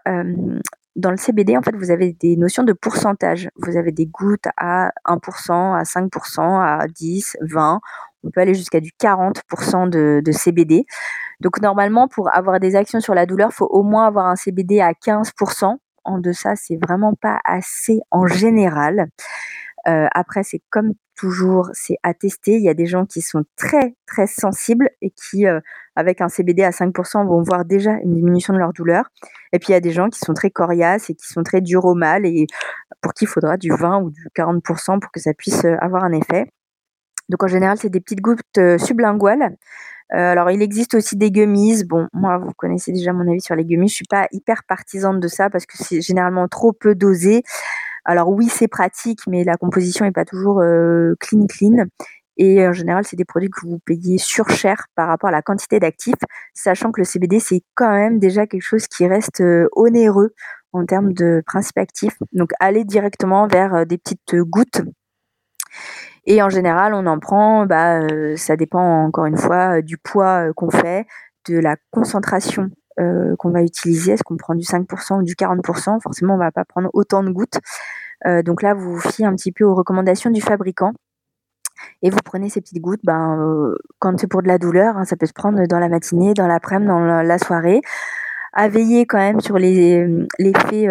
dans 1.01 1.11
le 1.11 1.17
CBD, 1.17 1.57
en 1.57 1.63
fait, 1.63 1.75
vous 1.75 1.91
avez 1.91 2.13
des 2.13 2.37
notions 2.37 2.63
de 2.63 2.73
pourcentage. 2.73 3.49
Vous 3.57 3.77
avez 3.77 3.93
des 3.93 4.07
gouttes 4.07 4.47
à 4.57 4.93
1%, 5.07 5.75
à 5.75 5.83
5%, 5.83 6.61
à 6.61 6.87
10, 6.87 7.37
20. 7.41 7.81
On 8.23 8.31
peut 8.31 8.41
aller 8.41 8.55
jusqu'à 8.55 8.81
du 8.81 8.91
40% 9.01 9.89
de, 9.89 10.33
CBD. 10.33 10.85
Donc 11.41 11.61
normalement, 11.61 12.07
pour 12.07 12.35
avoir 12.35 12.61
des 12.61 12.77
actions 12.77 13.01
sur 13.01 13.15
la 13.15 13.27
douleur, 13.27 13.49
il 13.53 13.55
faut 13.55 13.69
au 13.69 13.83
moins 13.83 14.07
avoir 14.07 14.27
un 14.27 14.37
CBD 14.37 14.81
à 14.81 14.93
15%. 14.93 15.77
En 16.05 16.19
deçà, 16.19 16.57
c'est 16.57 16.77
vraiment 16.77 17.15
pas 17.15 17.41
assez 17.45 18.01
en 18.11 18.27
général. 18.27 19.09
Euh, 19.89 20.07
après, 20.13 20.43
c'est 20.43 20.63
comme 20.71 20.93
toujours, 21.21 21.69
c'est 21.75 21.99
à 22.03 22.15
tester. 22.15 22.53
Il 22.57 22.63
y 22.63 22.71
a 22.71 22.75
des 22.75 22.87
gens 22.87 23.05
qui 23.05 23.21
sont 23.21 23.45
très 23.55 23.95
très 24.07 24.27
sensibles 24.27 24.89
et 25.03 25.11
qui, 25.11 25.47
euh, 25.47 25.61
avec 25.95 26.23
un 26.23 26.31
CBD 26.31 26.63
à 26.63 26.71
5%, 26.71 27.27
vont 27.27 27.43
voir 27.43 27.67
déjà 27.67 27.93
une 28.03 28.15
diminution 28.15 28.55
de 28.55 28.59
leur 28.59 28.73
douleur. 28.73 29.11
Et 29.53 29.59
puis 29.59 29.69
il 29.69 29.73
y 29.73 29.75
a 29.75 29.81
des 29.81 29.93
gens 29.93 30.09
qui 30.09 30.19
sont 30.19 30.33
très 30.33 30.51
coriaces 30.51 31.11
et 31.11 31.15
qui 31.15 31.27
sont 31.27 31.43
très 31.43 31.61
durs 31.61 31.85
au 31.85 31.95
mal 31.95 32.25
et 32.25 32.47
pour 33.03 33.13
qui 33.13 33.25
il 33.25 33.29
faudra 33.29 33.59
du 33.59 33.71
20 33.71 34.01
ou 34.01 34.11
du 34.11 34.29
40% 34.35 34.99
pour 34.99 35.13
que 35.13 35.21
ça 35.21 35.35
puisse 35.35 35.63
euh, 35.67 35.77
avoir 35.81 36.05
un 36.05 36.13
effet. 36.13 36.47
Donc 37.29 37.43
en 37.43 37.49
général, 37.49 37.77
c'est 37.77 37.91
des 37.91 38.01
petites 38.01 38.23
gouttes 38.23 38.59
sublinguales. 38.79 39.57
alors, 40.11 40.51
il 40.51 40.63
existe 40.63 40.95
aussi 40.95 41.17
des 41.17 41.31
gummies. 41.31 41.85
Bon, 41.85 42.09
moi, 42.13 42.39
vous 42.39 42.53
connaissez 42.57 42.93
déjà 42.93 43.13
mon 43.13 43.31
avis 43.31 43.41
sur 43.41 43.55
les 43.55 43.65
gummies. 43.65 43.89
Je 43.89 43.95
suis 43.95 44.07
pas 44.11 44.27
hyper 44.33 44.65
partisane 44.65 45.21
de 45.21 45.29
ça 45.29 45.49
parce 45.51 45.67
que 45.67 45.77
c'est 45.77 46.01
généralement 46.01 46.49
trop 46.49 46.73
peu 46.73 46.97
dosé. 46.97 47.45
Alors 48.05 48.29
oui, 48.31 48.49
c'est 48.49 48.69
pratique, 48.69 49.21
mais 49.27 49.45
la 49.45 49.57
composition 49.57 50.05
n'est 50.05 50.13
pas 50.13 50.25
toujours 50.25 50.61
euh, 50.61 51.15
clean 51.21 51.47
clean. 51.47 51.87
Et 52.37 52.67
en 52.67 52.73
général, 52.73 53.05
c'est 53.05 53.17
des 53.17 53.25
produits 53.25 53.51
que 53.51 53.67
vous 53.67 53.79
payez 53.85 54.17
sur 54.19 54.49
cher 54.49 54.87
par 54.95 55.09
rapport 55.09 55.29
à 55.29 55.33
la 55.33 55.43
quantité 55.43 55.79
d'actifs, 55.79 56.15
sachant 56.55 56.91
que 56.91 57.01
le 57.01 57.05
CBD, 57.05 57.39
c'est 57.39 57.63
quand 57.75 57.91
même 57.91 58.19
déjà 58.19 58.47
quelque 58.47 58.63
chose 58.63 58.87
qui 58.87 59.07
reste 59.07 59.41
euh, 59.43 59.69
onéreux 59.73 60.35
en 60.73 60.87
termes 60.87 61.13
de 61.13 61.43
principe 61.47 61.79
actif. 61.79 62.17
Donc, 62.33 62.51
allez 62.61 62.85
directement 62.85 63.47
vers 63.47 63.75
euh, 63.75 63.85
des 63.85 63.99
petites 63.99 64.37
gouttes. 64.37 64.83
Et 66.27 66.43
en 66.43 66.49
général, 66.49 66.95
on 66.95 67.07
en 67.07 67.19
prend, 67.19 67.67
bah, 67.67 68.01
ça 68.37 68.57
dépend 68.57 69.05
encore 69.05 69.27
une 69.27 69.39
fois 69.39 69.81
du 69.81 69.97
poids 69.99 70.53
qu'on 70.55 70.71
fait, 70.71 71.07
de 71.49 71.59
la 71.59 71.77
concentration 71.91 72.71
euh, 73.01 73.35
qu'on 73.37 73.51
va 73.51 73.63
utiliser. 73.63 74.13
Est-ce 74.13 74.23
qu'on 74.23 74.37
prend 74.37 74.55
du 74.55 74.65
5% 74.65 75.21
ou 75.21 75.23
du 75.23 75.35
40% 75.35 76.01
Forcément, 76.01 76.35
on 76.35 76.39
va 76.39 76.51
pas 76.51 76.65
prendre 76.65 76.91
autant 76.93 77.23
de 77.23 77.31
gouttes. 77.31 77.59
Euh, 78.27 78.43
donc 78.43 78.63
là, 78.63 78.75
vous 78.75 78.95
vous 78.95 79.01
fiez 79.01 79.25
un 79.25 79.35
petit 79.35 79.53
peu 79.53 79.65
aux 79.65 79.75
recommandations 79.75 80.31
du 80.31 80.41
fabricant. 80.41 80.93
Et 82.03 82.11
vous 82.11 82.19
prenez 82.23 82.51
ces 82.51 82.61
petites 82.61 82.83
gouttes, 82.83 83.01
ben, 83.05 83.39
euh, 83.41 83.77
quand 84.01 84.19
c'est 84.21 84.27
pour 84.27 84.43
de 84.43 84.49
la 84.49 84.59
douleur, 84.59 84.99
hein, 84.99 85.05
ça 85.07 85.17
peut 85.17 85.27
se 85.27 85.33
prendre 85.33 85.67
dans 85.67 85.79
la 85.79 85.89
matinée, 85.89 86.35
dans 86.35 86.47
l'après-midi, 86.47 86.89
dans 86.89 87.23
la, 87.23 87.39
soirée. 87.39 87.81
À 88.53 88.69
veiller 88.69 89.07
quand 89.07 89.19
même 89.19 89.41
sur 89.41 89.57
les 89.57 90.07
l'effet 90.39 90.89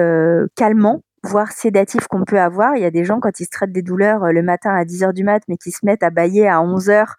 calmant, 0.56 1.02
voire 1.24 1.52
sédatif 1.52 2.08
qu'on 2.08 2.24
peut 2.24 2.40
avoir. 2.40 2.76
Il 2.76 2.82
y 2.82 2.86
a 2.86 2.92
des 2.92 3.04
gens, 3.04 3.20
quand 3.20 3.40
ils 3.40 3.46
se 3.46 3.50
traitent 3.52 3.74
des 3.74 3.82
douleurs 3.82 4.32
le 4.32 4.42
matin 4.42 4.74
à 4.74 4.84
10h 4.86 5.14
du 5.14 5.24
mat, 5.24 5.44
mais 5.48 5.58
qui 5.58 5.72
se 5.72 5.86
mettent 5.86 6.04
à 6.04 6.10
bailler 6.10 6.48
à 6.48 6.60
11h 6.62 7.16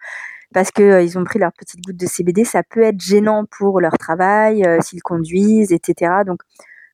parce 0.52 0.70
qu'ils 0.70 0.84
euh, 0.84 1.02
ils 1.02 1.18
ont 1.18 1.24
pris 1.24 1.38
leur 1.38 1.52
petite 1.52 1.80
goutte 1.84 1.96
de 1.96 2.06
CBD, 2.06 2.44
ça 2.44 2.62
peut 2.62 2.82
être 2.82 3.00
gênant 3.00 3.44
pour 3.44 3.80
leur 3.80 3.96
travail, 3.98 4.64
euh, 4.64 4.78
s'ils 4.80 5.02
conduisent, 5.02 5.72
etc. 5.72 6.12
Donc, 6.26 6.42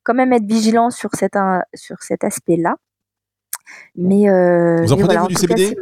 quand 0.05 0.14
même 0.14 0.33
être 0.33 0.47
vigilant 0.47 0.90
sur 0.90 1.11
cet, 1.14 1.37
sur 1.75 2.03
cet 2.03 2.23
aspect-là. 2.23 2.77
Mais, 3.97 4.29
euh, 4.29 4.83
vous 4.83 4.92
en 4.92 4.97
prenez 4.97 5.16
vous 5.19 5.29
du 5.29 5.35
CBD 5.35 5.77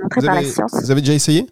vous 0.73 0.91
avez 0.91 1.01
déjà 1.01 1.13
essayé? 1.13 1.47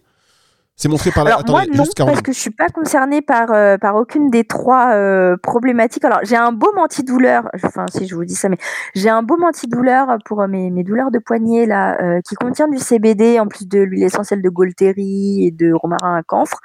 C'est 0.75 0.89
montré 0.89 1.11
par 1.11 1.23
la. 1.23 1.35
Alors, 1.35 1.43
moi, 1.47 1.65
non, 1.67 1.83
parce 1.97 2.21
que 2.21 2.31
je 2.33 2.39
suis 2.39 2.49
pas 2.49 2.67
concernée 2.67 3.21
par, 3.21 3.51
euh, 3.51 3.77
par 3.77 3.95
aucune 3.95 4.31
des 4.31 4.43
trois 4.43 4.93
euh, 4.93 5.37
problématiques. 5.37 6.03
Alors, 6.03 6.19
j'ai 6.23 6.35
un 6.35 6.51
baume 6.51 6.79
antidouleur, 6.79 7.47
enfin, 7.53 7.85
si 7.93 8.07
je 8.07 8.15
vous 8.15 8.25
dis 8.25 8.33
ça, 8.33 8.49
mais 8.49 8.57
j'ai 8.95 9.09
un 9.09 9.21
baume 9.21 9.43
antidouleur 9.43 10.17
pour 10.25 10.41
euh, 10.41 10.47
mes, 10.47 10.71
mes 10.71 10.83
douleurs 10.83 11.11
de 11.11 11.19
poignet, 11.19 11.67
là, 11.67 12.19
qui 12.27 12.35
contient 12.35 12.67
du 12.67 12.79
CBD, 12.79 13.39
en 13.39 13.47
plus 13.47 13.67
de 13.67 13.79
l'huile 13.79 14.03
essentielle 14.03 14.41
de 14.41 14.49
Golteri 14.49 15.45
et 15.45 15.51
de 15.51 15.73
romarin 15.73 16.17
à 16.17 16.23
camphre, 16.23 16.59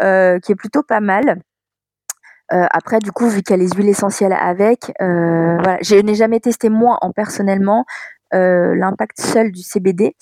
qui 0.00 0.52
est 0.52 0.56
plutôt 0.56 0.82
pas 0.82 1.00
mal. 1.00 1.42
après, 2.48 3.00
du 3.00 3.12
coup, 3.12 3.28
vu 3.28 3.42
qu'il 3.42 3.56
y 3.56 3.60
a 3.60 3.62
les 3.62 3.70
huiles 3.70 3.88
essentielles 3.88 4.32
avec, 4.32 4.92
voilà, 4.98 5.76
je 5.82 5.96
n'ai 5.96 6.14
jamais 6.14 6.40
testé 6.40 6.70
moi 6.70 6.98
en 7.02 7.12
personnellement 7.12 7.84
l'impact 8.32 9.20
seul 9.20 9.52
du 9.52 9.62
CBD. 9.62 10.16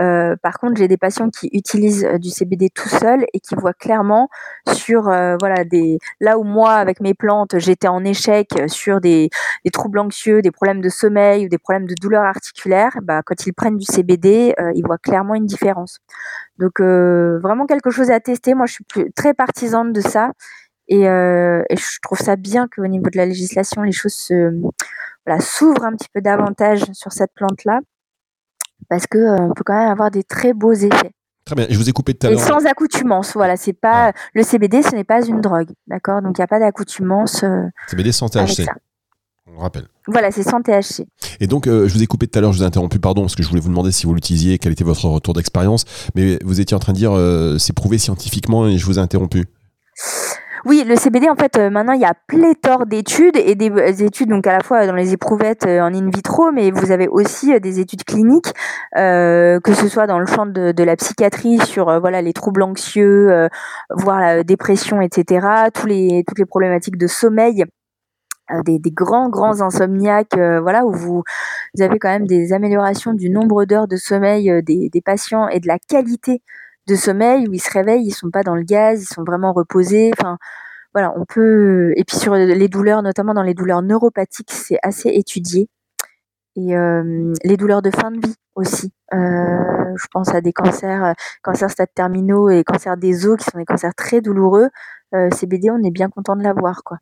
Euh, 0.00 0.36
par 0.42 0.58
contre, 0.58 0.76
j'ai 0.76 0.88
des 0.88 0.96
patients 0.96 1.28
qui 1.30 1.48
utilisent 1.52 2.04
euh, 2.04 2.18
du 2.18 2.30
CBD 2.30 2.70
tout 2.70 2.88
seul 2.88 3.26
et 3.32 3.40
qui 3.40 3.54
voient 3.54 3.74
clairement 3.74 4.28
sur 4.72 5.08
euh, 5.08 5.36
voilà 5.38 5.64
des 5.64 5.98
là 6.20 6.38
où 6.38 6.44
moi 6.44 6.72
avec 6.74 7.00
mes 7.00 7.14
plantes 7.14 7.58
j'étais 7.58 7.88
en 7.88 8.02
échec 8.04 8.48
sur 8.68 9.00
des, 9.00 9.28
troubles 9.72 9.98
anxieux, 9.98 10.40
des 10.42 10.50
problèmes 10.50 10.80
de 10.80 10.88
sommeil 10.88 11.46
ou 11.46 11.48
des 11.48 11.58
problèmes 11.58 11.86
de 11.86 11.94
douleurs 12.00 12.24
articulaires, 12.24 12.96
bah, 13.02 13.22
quand 13.24 13.46
ils 13.46 13.52
prennent 13.52 13.76
du 13.76 13.84
CBD, 13.84 14.54
ils 14.74 14.84
voient 14.84 14.98
clairement 14.98 15.34
une 15.34 15.46
différence. 15.46 15.98
Donc 16.58 16.80
vraiment 16.80 17.66
quelque 17.66 17.90
chose 17.90 18.10
à 18.10 18.20
tester. 18.20 18.54
Moi, 18.54 18.66
je 18.66 18.74
suis 18.74 19.12
très 19.14 19.34
partisane 19.34 19.92
de 19.92 20.00
ça 20.00 20.32
et, 20.88 21.02
et, 21.02 21.76
je 21.76 22.00
trouve 22.02 22.18
ça 22.18 22.36
bien 22.36 22.68
qu'au 22.68 22.86
niveau 22.86 23.10
de 23.10 23.16
la 23.16 23.26
législation, 23.26 23.82
les 23.82 23.92
choses 23.92 24.14
se, 24.14 24.52
voilà, 25.26 25.40
s'ouvrent 25.40 25.84
un 25.84 25.92
petit 25.96 26.08
peu 26.12 26.20
davantage 26.20 26.84
sur 26.92 27.12
cette 27.12 27.32
plante 27.34 27.64
là 27.64 27.80
parce 28.88 29.06
que 29.06 29.18
euh, 29.18 29.36
on 29.40 29.54
peut 29.54 29.64
quand 29.64 29.78
même 29.78 29.90
avoir 29.90 30.10
des 30.10 30.24
très 30.24 30.52
beaux 30.52 30.72
effets. 30.72 31.12
Très 31.44 31.56
bien, 31.56 31.66
je 31.68 31.76
vous 31.76 31.88
ai 31.88 31.92
coupé 31.92 32.14
tout 32.14 32.26
à 32.26 32.30
l'heure. 32.30 32.40
Et 32.40 32.42
sans 32.42 32.66
accoutumance, 32.66 33.32
voilà, 33.34 33.56
c'est 33.56 33.72
pas 33.72 34.12
le 34.34 34.42
CBD, 34.42 34.82
ce 34.82 34.94
n'est 34.94 35.04
pas 35.04 35.24
une 35.26 35.40
drogue, 35.40 35.70
d'accord? 35.88 36.22
Donc 36.22 36.38
il 36.38 36.40
n'y 36.40 36.44
a 36.44 36.48
pas 36.48 36.60
d'accoutumance. 36.60 37.42
Euh, 37.42 37.64
CBD 37.88 38.12
sans 38.12 38.28
THC. 38.28 38.66
On 39.54 39.58
rappelle. 39.60 39.88
Voilà, 40.06 40.30
c'est 40.30 40.44
sans 40.44 40.62
THC. 40.62 41.04
Et 41.40 41.48
donc, 41.48 41.66
euh, 41.66 41.88
je 41.88 41.94
vous 41.94 42.02
ai 42.02 42.06
coupé 42.06 42.28
tout 42.28 42.38
à 42.38 42.42
l'heure, 42.42 42.52
je 42.52 42.58
vous 42.58 42.64
ai 42.64 42.66
interrompu, 42.66 43.00
pardon, 43.00 43.22
parce 43.22 43.34
que 43.34 43.42
je 43.42 43.48
voulais 43.48 43.60
vous 43.60 43.68
demander 43.68 43.90
si 43.90 44.06
vous 44.06 44.14
l'utilisiez, 44.14 44.58
quel 44.58 44.72
était 44.72 44.84
votre 44.84 45.04
retour 45.06 45.34
d'expérience, 45.34 45.84
mais 46.14 46.38
vous 46.44 46.60
étiez 46.60 46.76
en 46.76 46.80
train 46.80 46.92
de 46.92 46.98
dire 46.98 47.12
c'est 47.58 47.74
prouvé 47.74 47.98
scientifiquement 47.98 48.68
et 48.68 48.78
je 48.78 48.86
vous 48.86 48.98
ai 48.98 49.02
interrompu. 49.02 49.46
Oui, 50.64 50.84
le 50.86 50.94
CBD, 50.94 51.28
en 51.28 51.34
fait, 51.34 51.58
euh, 51.58 51.70
maintenant, 51.70 51.92
il 51.92 52.00
y 52.00 52.04
a 52.04 52.14
pléthore 52.28 52.86
d'études 52.86 53.36
et 53.36 53.56
des, 53.56 53.68
euh, 53.68 54.06
études, 54.06 54.28
donc 54.28 54.46
à 54.46 54.52
la 54.52 54.60
fois 54.60 54.86
dans 54.86 54.94
les 54.94 55.12
éprouvettes 55.12 55.66
euh, 55.66 55.80
en 55.80 55.92
in 55.92 56.08
vitro, 56.08 56.52
mais 56.52 56.70
vous 56.70 56.92
avez 56.92 57.08
aussi 57.08 57.58
des 57.60 57.80
études 57.80 58.04
cliniques, 58.04 58.52
que 58.94 59.74
ce 59.74 59.88
soit 59.88 60.06
dans 60.06 60.20
le 60.20 60.26
champ 60.26 60.46
de, 60.46 60.82
la 60.84 60.96
psychiatrie 60.96 61.58
sur 61.58 62.00
voilà 62.00 62.22
les 62.22 62.32
troubles 62.32 62.62
anxieux, 62.62 63.48
voire 63.90 64.20
la 64.20 64.44
dépression, 64.44 65.00
etc. 65.00 65.46
Tous 65.74 65.86
les 65.86 66.24
toutes 66.26 66.38
les 66.38 66.46
problématiques 66.46 66.96
de 66.96 67.06
sommeil. 67.06 67.64
Des, 68.66 68.80
grands 68.90 69.30
grands 69.30 69.62
insomniaques 69.62 70.36
voilà 70.36 70.84
où 70.84 70.92
vous, 70.92 71.22
avez 71.80 71.98
quand 71.98 72.10
même 72.10 72.26
des 72.26 72.52
améliorations 72.52 73.14
du 73.14 73.30
nombre 73.30 73.64
d'heures 73.64 73.88
de 73.88 73.96
sommeil 73.96 74.62
des, 74.62 75.02
patients 75.04 75.48
et 75.48 75.60
de 75.60 75.68
la 75.68 75.78
qualité 75.78 76.42
de 76.88 76.94
sommeil 76.96 77.48
où 77.48 77.52
ils 77.52 77.60
se 77.60 77.70
réveillent, 77.70 78.06
ils 78.06 78.14
sont 78.14 78.30
pas 78.30 78.42
dans 78.42 78.54
le 78.54 78.62
gaz, 78.62 79.02
ils 79.02 79.14
sont 79.14 79.24
vraiment 79.24 79.52
reposés. 79.52 80.10
Enfin, 80.18 80.38
voilà, 80.94 81.12
on 81.16 81.24
peut. 81.24 81.92
Et 81.96 82.04
puis 82.04 82.16
sur 82.16 82.34
les 82.34 82.68
douleurs, 82.68 83.02
notamment 83.02 83.34
dans 83.34 83.42
les 83.42 83.54
douleurs 83.54 83.82
neuropathiques, 83.82 84.52
c'est 84.52 84.78
assez 84.82 85.08
étudié. 85.08 85.68
Et 86.56 86.76
euh, 86.76 87.32
les 87.44 87.56
douleurs 87.56 87.82
de 87.82 87.90
fin 87.90 88.10
de 88.10 88.26
vie 88.26 88.34
aussi. 88.54 88.92
Euh, 89.14 89.94
je 89.96 90.06
pense 90.12 90.28
à 90.34 90.40
des 90.40 90.52
cancers, 90.52 91.04
euh, 91.04 91.12
cancers 91.42 91.70
stade 91.70 91.88
terminaux 91.94 92.50
et 92.50 92.62
cancers 92.64 92.96
des 92.96 93.26
os 93.26 93.38
qui 93.38 93.44
sont 93.44 93.58
des 93.58 93.64
cancers 93.64 93.94
très 93.94 94.20
douloureux. 94.20 94.68
CBD, 95.32 95.70
on 95.70 95.82
est 95.82 95.90
bien 95.90 96.08
content 96.08 96.36
de 96.36 96.42
l'avoir, 96.42 96.84
quoi. 96.84 96.96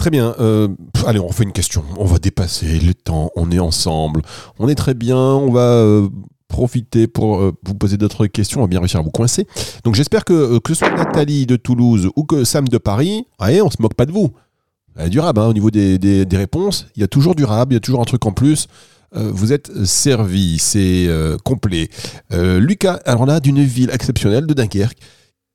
Très 0.00 0.10
bien. 0.10 0.34
allez, 1.06 1.20
on 1.20 1.28
refait 1.28 1.44
une 1.44 1.52
question. 1.52 1.84
On 1.96 2.04
va 2.04 2.18
dépasser 2.18 2.80
le 2.80 2.92
temps. 2.92 3.30
On 3.36 3.52
est 3.52 3.60
ensemble. 3.60 4.22
On 4.58 4.68
est 4.68 4.74
très 4.74 4.94
bien. 4.94 5.16
On 5.16 5.52
va 5.52 6.08
profiter 6.48 7.06
pour 7.06 7.38
euh, 7.38 7.52
vous 7.62 7.74
poser 7.74 7.96
d'autres 7.96 8.26
questions, 8.26 8.60
on 8.60 8.64
va 8.64 8.68
bien 8.68 8.80
réussir 8.80 8.98
à 8.98 9.02
vous 9.02 9.10
coincer. 9.10 9.46
Donc 9.84 9.94
j'espère 9.94 10.24
que, 10.24 10.32
euh, 10.32 10.60
que 10.60 10.74
ce 10.74 10.80
soit 10.80 10.90
Nathalie 10.90 11.46
de 11.46 11.56
Toulouse 11.56 12.10
ou 12.16 12.24
que 12.24 12.44
Sam 12.44 12.66
de 12.68 12.78
Paris, 12.78 13.26
allez, 13.38 13.62
on 13.62 13.70
se 13.70 13.80
moque 13.80 13.94
pas 13.94 14.06
de 14.06 14.12
vous. 14.12 14.32
Est 14.98 15.10
durable 15.10 15.40
hein, 15.40 15.46
au 15.46 15.52
niveau 15.52 15.70
des, 15.70 16.26
réponses. 16.32 16.88
Il 16.96 17.00
y 17.00 17.04
a 17.04 17.08
toujours 17.08 17.36
durable, 17.36 17.72
il 17.72 17.76
y 17.76 17.78
a 17.78 17.80
toujours 17.80 18.00
un 18.00 18.04
truc 18.04 18.26
en 18.26 18.32
plus. 18.32 18.66
euh, 19.14 19.30
vous 19.32 19.52
êtes 19.52 19.84
servi, 19.84 20.58
c'est 20.58 21.08
complet. 21.44 21.88
Lucas, 22.32 22.98
alors 23.04 23.24
là, 23.24 23.38
d'une 23.38 23.62
ville 23.62 23.90
exceptionnelle 23.92 24.46
de 24.46 24.54
Dunkerque, 24.54 24.98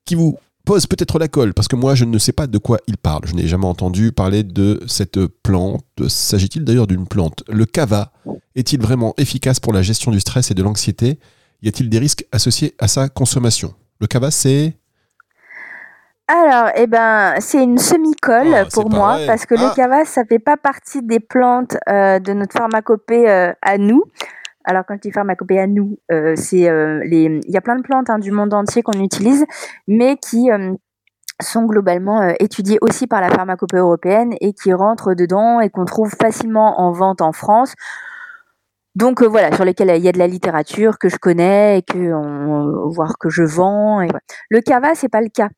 qui 0.05 0.15
vous 0.15 0.37
pose 0.65 0.87
peut-être 0.87 1.19
la 1.19 1.27
colle, 1.27 1.53
parce 1.53 1.67
que 1.67 1.75
moi, 1.75 1.93
je 1.95 2.05
ne 2.05 2.17
sais 2.17 2.31
pas 2.31 2.47
de 2.47 2.57
quoi 2.57 2.77
il 2.87 2.97
parle. 2.97 3.21
Je 3.25 3.33
n'ai 3.35 3.47
jamais 3.47 3.65
entendu 3.65 4.11
parler 4.11 4.43
de 4.43 4.81
cette 4.87 5.19
plante. 5.43 5.83
S'agit-il 6.07 6.63
d'ailleurs 6.63 6.87
d'une 6.87 7.07
plante? 7.07 7.43
Le 7.49 7.65
cava 7.65 8.11
est-il 8.55 8.81
vraiment 8.81 9.13
efficace 9.17 9.59
pour 9.59 9.73
la 9.73 9.81
gestion 9.81 10.11
du 10.11 10.19
stress 10.19 10.51
et 10.51 10.53
de 10.53 10.63
l'anxiété? 10.63 11.19
Y 11.61 11.67
a-t-il 11.69 11.89
des 11.89 11.99
risques 11.99 12.25
associés 12.31 12.75
à 12.79 12.87
sa 12.87 13.09
consommation? 13.09 13.73
Le 13.99 14.07
cava, 14.07 14.31
c'est 14.31 14.77
Alors, 16.27 16.71
eh 16.75 16.87
ben, 16.87 17.35
c'est 17.39 17.61
une 17.61 17.77
semi-colle 17.77 18.53
Ah, 18.53 18.65
pour 18.65 18.89
moi, 18.89 19.15
vrai. 19.17 19.27
parce 19.27 19.45
que 19.45 19.55
Ah. 19.57 19.69
le 19.69 19.75
cava, 19.75 20.05
ça 20.05 20.23
fait 20.25 20.39
pas 20.39 20.55
partie 20.57 21.01
des 21.01 21.19
plantes 21.19 21.75
euh, 21.89 22.19
de 22.19 22.31
notre 22.33 22.53
pharmacopée 22.53 23.29
euh, 23.29 23.51
à 23.61 23.77
nous. 23.77 24.03
Alors, 24.65 24.83
quand 24.87 24.95
je 24.95 25.01
dis 25.01 25.11
pharmacopée 25.11 25.59
à 25.59 25.67
nous, 25.67 25.97
euh, 26.11 26.33
c'est 26.35 26.69
euh, 26.69 27.01
les. 27.03 27.41
Il 27.45 27.51
y 27.51 27.57
a 27.57 27.61
plein 27.61 27.75
de 27.75 27.81
plantes 27.81 28.09
hein, 28.09 28.19
du 28.19 28.31
monde 28.31 28.53
entier 28.53 28.81
qu'on 28.81 28.99
utilise, 29.01 29.45
mais 29.87 30.17
qui 30.17 30.51
euh, 30.51 30.73
sont 31.41 31.65
globalement 31.65 32.21
étudiées 32.39 32.77
aussi 32.81 33.07
par 33.07 33.19
la 33.19 33.29
pharmacopée 33.29 33.77
européenne 33.77 34.33
et 34.39 34.53
qui 34.53 34.73
rentrent 34.73 35.13
dedans 35.13 35.59
et 35.59 35.69
qu'on 35.69 35.85
trouve 35.85 36.11
facilement 36.11 36.79
en 36.79 36.91
vente 36.91 37.21
en 37.21 37.33
France. 37.33 37.73
Donc 38.95 39.23
voilà, 39.23 39.53
sur 39.53 39.65
lesquels 39.65 39.91
il 39.97 40.03
y 40.03 40.07
a 40.07 40.11
de 40.11 40.19
la 40.19 40.27
littérature 40.27 40.99
que 40.99 41.09
je 41.09 41.17
connais 41.17 41.79
et 41.79 41.81
que 41.81 42.13
voire 42.93 43.17
que 43.19 43.29
je 43.29 43.43
vends. 43.43 44.05
Le 44.49 44.61
cava, 44.61 44.93
c'est 44.93 45.09
pas 45.09 45.21
le 45.21 45.29
cas. 45.29 45.49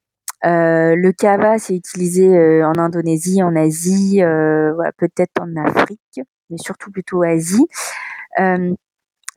Le 0.43 1.11
kava, 1.11 1.59
c'est 1.59 1.75
utilisé 1.75 2.63
en 2.63 2.77
Indonésie, 2.77 3.43
en 3.43 3.55
Asie, 3.55 4.21
peut-être 4.97 5.41
en 5.41 5.53
Afrique, 5.57 6.21
mais 6.49 6.57
surtout 6.57 6.89
plutôt 6.89 7.23
Asie. 7.23 7.67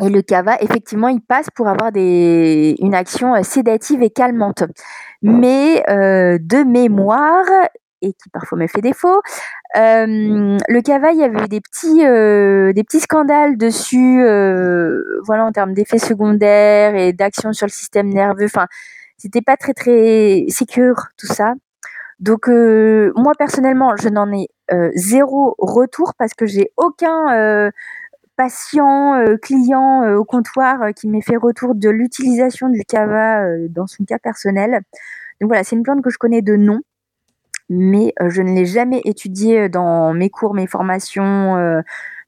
Et 0.02 0.10
le 0.10 0.22
kava, 0.22 0.56
effectivement, 0.60 1.08
il 1.08 1.20
passe 1.20 1.48
pour 1.54 1.68
avoir 1.68 1.90
des, 1.92 2.76
une 2.80 2.94
action 2.94 3.34
euh, 3.34 3.42
sédative 3.42 4.02
et 4.02 4.10
calmante. 4.10 4.62
Mais 5.22 5.82
euh, 5.90 6.38
de 6.40 6.62
mémoire, 6.62 7.44
et 8.00 8.12
qui 8.12 8.28
parfois 8.32 8.58
me 8.58 8.68
fait 8.68 8.80
défaut, 8.80 9.20
euh, 9.76 10.56
le 10.68 10.80
kava, 10.82 11.10
il 11.10 11.18
y 11.18 11.24
avait 11.24 11.44
eu 11.44 11.48
des 11.48 11.60
petits, 11.60 12.06
euh, 12.06 12.72
des 12.72 12.84
petits 12.84 13.00
scandales 13.00 13.56
dessus, 13.56 14.22
euh, 14.22 15.02
voilà, 15.26 15.44
en 15.44 15.52
termes 15.52 15.74
d'effets 15.74 15.98
secondaires 15.98 16.94
et 16.94 17.12
d'action 17.12 17.52
sur 17.52 17.66
le 17.66 17.72
système 17.72 18.08
nerveux. 18.08 18.44
Enfin, 18.46 18.66
c'était 19.16 19.42
pas 19.42 19.56
très 19.56 19.74
très 19.74 20.46
sécure 20.48 21.08
tout 21.18 21.26
ça. 21.26 21.54
Donc 22.20 22.48
euh, 22.48 23.12
moi 23.16 23.32
personnellement, 23.38 23.96
je 23.96 24.08
n'en 24.08 24.32
ai 24.32 24.48
euh, 24.72 24.90
zéro 24.94 25.54
retour 25.58 26.14
parce 26.18 26.34
que 26.34 26.46
j'ai 26.46 26.70
aucun 26.76 27.32
euh, 27.36 27.70
patient, 28.38 29.16
euh, 29.16 29.36
client 29.36 30.04
euh, 30.04 30.16
au 30.16 30.24
comptoir 30.24 30.82
euh, 30.82 30.92
qui 30.92 31.08
m'ait 31.08 31.22
fait 31.22 31.36
retour 31.36 31.76
de 31.76 31.90
l'utilisation 31.90 32.70
du 32.70 32.84
cava 32.86 33.44
dans 33.68 33.88
son 33.88 34.04
cas 34.06 34.20
personnel. 34.20 34.82
Donc 35.40 35.48
voilà, 35.50 35.64
c'est 35.64 35.76
une 35.76 35.84
plante 35.84 36.02
que 36.02 36.10
je 36.10 36.18
connais 36.18 36.42
de 36.42 36.56
nom, 36.56 36.80
mais 37.70 38.14
je 38.28 38.42
ne 38.42 38.54
l'ai 38.54 38.66
jamais 38.66 39.02
étudiée 39.04 39.68
dans 39.68 40.14
mes 40.14 40.30
cours, 40.30 40.54
mes 40.54 40.68
formations. 40.68 41.82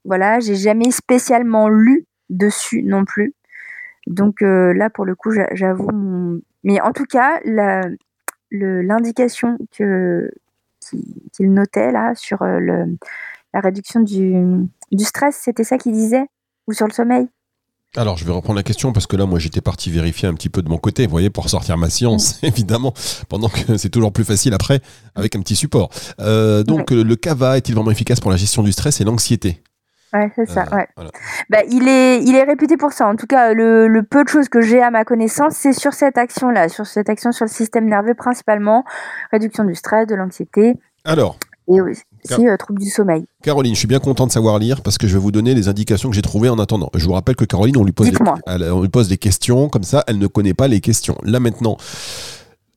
voilà, 0.05 0.39
j'ai 0.41 0.55
jamais 0.55 0.91
spécialement 0.91 1.69
lu 1.69 2.05
dessus 2.29 2.83
non 2.83 3.05
plus. 3.05 3.33
Donc 4.07 4.41
là, 4.41 4.89
pour 4.89 5.05
le 5.05 5.15
coup, 5.15 5.31
j'a- 5.31 5.49
j'avoue 5.53 5.89
mon, 5.91 6.41
mais 6.63 6.81
en 6.81 6.93
tout 6.93 7.05
cas, 7.05 7.39
l'indication 8.51 9.57
qu'il 9.71 10.31
notait 11.53 11.91
là 11.91 12.15
sur 12.15 12.43
la 12.43 13.59
réduction 13.61 14.01
du, 14.01 14.35
du 14.97 15.03
stress, 15.05 15.39
c'était 15.43 15.63
ça 15.63 15.77
qu'il 15.77 15.93
disait 15.93 16.25
Ou 16.67 16.73
sur 16.73 16.87
le 16.87 16.93
sommeil? 16.93 17.27
Alors, 17.97 18.15
je 18.17 18.23
vais 18.23 18.31
reprendre 18.31 18.55
la 18.55 18.63
question 18.63 18.93
parce 18.93 19.05
que 19.05 19.17
là, 19.17 19.25
moi, 19.25 19.37
j'étais 19.37 19.59
parti 19.59 19.91
vérifier 19.91 20.29
un 20.29 20.33
petit 20.33 20.47
peu 20.47 20.61
de 20.61 20.69
mon 20.69 20.77
côté, 20.77 21.03
vous 21.05 21.11
voyez, 21.11 21.29
pour 21.29 21.49
sortir 21.49 21.77
ma 21.77 21.89
science, 21.89 22.39
évidemment, 22.43 22.93
pendant 23.27 23.49
que 23.49 23.75
c'est 23.77 23.89
toujours 23.89 24.13
plus 24.13 24.23
facile 24.23 24.53
après 24.53 24.79
avec 25.13 25.35
un 25.35 25.41
petit 25.41 25.57
support. 25.57 25.89
Euh, 26.19 26.63
donc, 26.63 26.91
le 26.91 27.15
cava 27.17 27.57
est-il 27.57 27.75
vraiment 27.75 27.91
efficace 27.91 28.21
pour 28.21 28.31
la 28.31 28.37
gestion 28.37 28.63
du 28.63 28.71
stress 28.71 29.01
et 29.01 29.03
l'anxiété? 29.03 29.61
Ouais, 30.13 30.29
c'est 30.35 30.49
ça, 30.49 30.65
Euh, 30.71 30.75
ouais. 30.75 30.87
voilà. 30.95 31.11
Bah, 31.49 31.59
il, 31.69 31.87
est, 31.87 32.21
il 32.23 32.35
est 32.35 32.43
réputé 32.43 32.75
pour 32.77 32.91
ça. 32.91 33.07
En 33.07 33.15
tout 33.15 33.27
cas, 33.27 33.53
le, 33.53 33.87
le 33.87 34.03
peu 34.03 34.23
de 34.23 34.29
choses 34.29 34.49
que 34.49 34.61
j'ai 34.61 34.81
à 34.81 34.91
ma 34.91 35.05
connaissance, 35.05 35.55
c'est 35.55 35.71
sur 35.73 35.93
cette 35.93 36.17
action-là, 36.17 36.67
sur 36.69 36.85
cette 36.85 37.09
action 37.09 37.31
sur 37.31 37.45
le 37.45 37.49
système 37.51 37.87
nerveux 37.89 38.13
principalement, 38.13 38.83
réduction 39.31 39.63
du 39.63 39.75
stress, 39.75 40.07
de 40.07 40.15
l'anxiété 40.15 40.75
Alors, 41.05 41.37
et 41.69 41.79
aussi 42.29 42.47
euh, 42.47 42.57
troubles 42.57 42.81
du 42.81 42.89
sommeil. 42.89 43.25
Caroline, 43.43 43.73
je 43.73 43.79
suis 43.79 43.87
bien 43.87 43.99
content 43.99 44.27
de 44.27 44.31
savoir 44.31 44.59
lire 44.59 44.81
parce 44.81 44.97
que 44.97 45.07
je 45.07 45.13
vais 45.13 45.19
vous 45.19 45.31
donner 45.31 45.53
les 45.53 45.67
indications 45.67 46.09
que 46.09 46.15
j'ai 46.15 46.21
trouvées 46.21 46.49
en 46.49 46.59
attendant. 46.59 46.89
Je 46.95 47.05
vous 47.05 47.13
rappelle 47.13 47.35
que 47.35 47.45
Caroline, 47.45 47.77
on 47.77 47.83
lui 47.83 47.91
pose, 47.91 48.09
des, 48.11 48.17
elle- 48.47 48.63
on 48.71 48.81
lui 48.81 48.89
pose 48.89 49.07
des 49.07 49.17
questions, 49.17 49.69
comme 49.69 49.83
ça, 49.83 50.03
elle 50.07 50.17
ne 50.19 50.27
connaît 50.27 50.53
pas 50.53 50.67
les 50.67 50.81
questions. 50.81 51.17
Là 51.23 51.39
maintenant, 51.39 51.77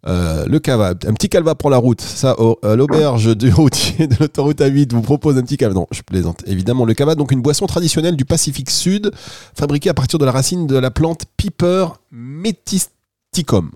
euh, 0.06 0.44
le 0.46 0.58
cava, 0.58 0.90
un 0.90 1.14
petit 1.14 1.30
calva 1.30 1.54
pour 1.54 1.70
la 1.70 1.78
route. 1.78 2.02
Ça, 2.02 2.36
euh, 2.38 2.76
l'auberge 2.76 3.34
du 3.36 3.50
routier 3.52 4.06
de 4.06 4.14
l'autoroute 4.20 4.60
A8 4.60 4.92
vous 4.92 5.00
propose 5.00 5.38
un 5.38 5.42
petit 5.42 5.56
cava. 5.56 5.72
Non, 5.72 5.86
je 5.90 6.02
plaisante. 6.02 6.42
Évidemment, 6.46 6.84
le 6.84 6.92
cava, 6.92 7.14
donc 7.14 7.32
une 7.32 7.40
boisson 7.40 7.66
traditionnelle 7.66 8.14
du 8.16 8.26
Pacifique 8.26 8.68
Sud, 8.68 9.10
fabriquée 9.56 9.88
à 9.88 9.94
partir 9.94 10.18
de 10.18 10.26
la 10.26 10.32
racine 10.32 10.66
de 10.66 10.76
la 10.76 10.90
plante 10.90 11.24
Piper 11.38 11.86
metisticum. 12.10 13.70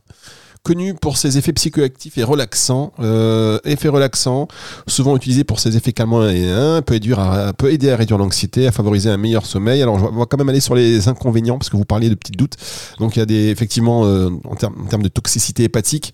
Connu 0.62 0.94
pour 0.94 1.16
ses 1.16 1.38
effets 1.38 1.52
psychoactifs 1.52 2.18
et 2.18 2.24
relaxants, 2.24 2.92
euh, 3.00 3.58
effets 3.64 3.88
relaxants, 3.88 4.48
souvent 4.86 5.16
utilisé 5.16 5.44
pour 5.44 5.60
ses 5.60 5.76
effets 5.76 5.92
calmants 5.92 6.28
et 6.28 6.50
hein, 6.50 6.82
peut, 6.82 6.94
aider 6.94 7.90
à, 7.90 7.96
réduire 7.96 8.18
l'anxiété, 8.18 8.66
à 8.66 8.72
favoriser 8.72 9.08
un 9.08 9.16
meilleur 9.16 9.46
sommeil. 9.46 9.82
Alors, 9.82 9.94
on 9.94 10.18
va 10.18 10.26
quand 10.26 10.36
même 10.36 10.48
aller 10.48 10.60
sur 10.60 10.74
les 10.74 11.08
inconvénients 11.08 11.58
parce 11.58 11.70
que 11.70 11.76
vous 11.76 11.84
parliez 11.84 12.10
de 12.10 12.14
petits 12.14 12.32
doutes. 12.32 12.56
Donc, 12.98 13.16
il 13.16 13.20
y 13.20 13.22
a 13.22 13.26
des 13.26 13.48
effectivement 13.48 14.04
euh, 14.04 14.30
en, 14.44 14.56
termes, 14.56 15.02
de 15.02 15.08
toxicité 15.08 15.64
hépatique, 15.64 16.12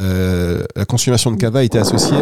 euh, 0.00 0.64
la 0.76 0.84
consommation 0.84 1.30
de 1.30 1.36
cava 1.36 1.64
été 1.64 1.78
associée 1.78 2.18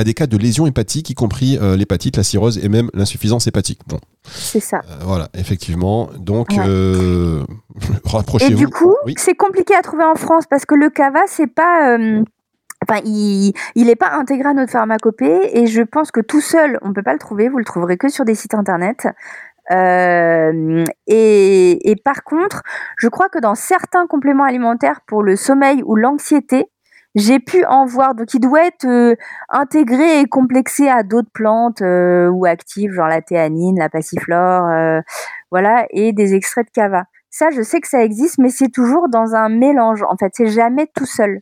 à 0.00 0.04
des 0.04 0.14
cas 0.14 0.26
de 0.26 0.36
lésions 0.36 0.66
hépatiques, 0.66 1.10
y 1.10 1.14
compris 1.14 1.58
euh, 1.60 1.76
l'hépatite, 1.76 2.16
la 2.16 2.22
cirrhose 2.22 2.58
et 2.64 2.68
même 2.68 2.90
l'insuffisance 2.94 3.46
hépatique. 3.46 3.80
Bon, 3.86 3.98
C'est 4.24 4.60
ça. 4.60 4.80
euh, 4.90 4.96
voilà, 5.02 5.28
effectivement. 5.34 6.08
Donc, 6.18 6.48
Ouais. 6.50 6.64
euh, 6.66 7.44
Et 8.04 8.08
rapprochez-vous. 8.08 8.56
du 8.56 8.68
coup, 8.68 8.94
Oui. 9.06 9.14
c'est 9.18 9.34
compliqué 9.34 9.74
à 9.74 9.82
trouver 9.82 10.04
en 10.04 10.14
France 10.14 10.44
parce 10.48 10.64
que 10.64 10.74
le 10.74 10.90
cava, 10.90 11.20
c'est 11.26 11.46
pas. 11.46 11.96
Enfin, 12.88 13.00
il 13.04 13.52
n'est 13.76 13.94
pas 13.94 14.10
intégré 14.12 14.48
à 14.48 14.54
notre 14.54 14.72
pharmacopée 14.72 15.50
et 15.52 15.66
je 15.66 15.82
pense 15.82 16.10
que 16.10 16.20
tout 16.20 16.40
seul, 16.40 16.78
on 16.82 16.94
peut 16.94 17.02
pas 17.02 17.12
le 17.12 17.18
trouver. 17.18 17.48
Vous 17.50 17.58
le 17.58 17.64
trouverez 17.64 17.98
que 17.98 18.08
sur 18.08 18.24
des 18.24 18.34
sites 18.34 18.54
internet. 18.54 19.06
Euh, 19.70 20.84
et, 21.06 21.90
et 21.90 21.96
par 21.96 22.24
contre, 22.24 22.62
je 22.98 23.08
crois 23.08 23.28
que 23.28 23.38
dans 23.38 23.54
certains 23.54 24.06
compléments 24.06 24.44
alimentaires 24.44 25.00
pour 25.06 25.22
le 25.22 25.36
sommeil 25.36 25.82
ou 25.84 25.94
l'anxiété, 25.94 26.64
j'ai 27.14 27.40
pu 27.40 27.64
en 27.64 27.86
voir. 27.86 28.14
Donc, 28.14 28.34
il 28.34 28.40
doit 28.40 28.66
être 28.66 28.86
euh, 28.86 29.14
intégré 29.48 30.20
et 30.20 30.26
complexé 30.26 30.88
à 30.88 31.02
d'autres 31.02 31.30
plantes 31.32 31.82
euh, 31.82 32.28
ou 32.28 32.46
actives, 32.46 32.92
genre 32.92 33.08
la 33.08 33.22
théanine, 33.22 33.78
la 33.78 33.88
passiflore, 33.88 34.68
euh, 34.68 35.00
voilà, 35.50 35.86
et 35.90 36.12
des 36.12 36.34
extraits 36.34 36.66
de 36.66 36.72
cava. 36.72 37.04
Ça, 37.30 37.50
je 37.50 37.62
sais 37.62 37.80
que 37.80 37.88
ça 37.88 38.02
existe, 38.02 38.38
mais 38.38 38.48
c'est 38.48 38.70
toujours 38.70 39.08
dans 39.08 39.34
un 39.34 39.48
mélange. 39.48 40.02
En 40.02 40.16
fait, 40.16 40.32
c'est 40.34 40.48
jamais 40.48 40.88
tout 40.94 41.06
seul. 41.06 41.40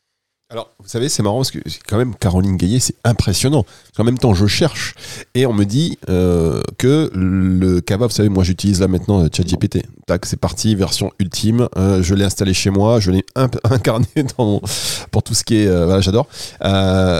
Alors, 0.50 0.70
vous 0.82 0.88
savez, 0.88 1.10
c'est 1.10 1.22
marrant 1.22 1.36
parce 1.36 1.50
que 1.50 1.58
quand 1.86 1.98
même 1.98 2.14
Caroline 2.14 2.56
Gaillet, 2.56 2.78
c'est 2.80 2.94
impressionnant. 3.04 3.66
Qu'en 3.94 4.04
même 4.04 4.16
temps, 4.16 4.32
je 4.32 4.46
cherche 4.46 4.94
et 5.34 5.44
on 5.44 5.52
me 5.52 5.64
dit 5.64 5.98
euh, 6.08 6.62
que 6.78 7.10
le 7.14 7.82
cava, 7.82 8.06
vous 8.06 8.12
savez, 8.14 8.30
moi 8.30 8.44
j'utilise 8.44 8.80
là 8.80 8.88
maintenant 8.88 9.22
euh, 9.22 9.28
ChatGPT. 9.30 9.82
Tac, 10.06 10.24
c'est 10.24 10.38
parti, 10.40 10.74
version 10.74 11.12
ultime. 11.18 11.68
Euh, 11.76 12.02
je 12.02 12.14
l'ai 12.14 12.24
installé 12.24 12.54
chez 12.54 12.70
moi, 12.70 12.98
je 12.98 13.10
l'ai 13.10 13.26
incarné 13.64 14.06
dans 14.38 14.44
mon- 14.46 14.62
pour 15.10 15.22
tout 15.22 15.34
ce 15.34 15.44
qui 15.44 15.56
est. 15.56 15.66
euh, 15.66 15.84
voilà, 15.84 16.00
j'adore. 16.00 16.26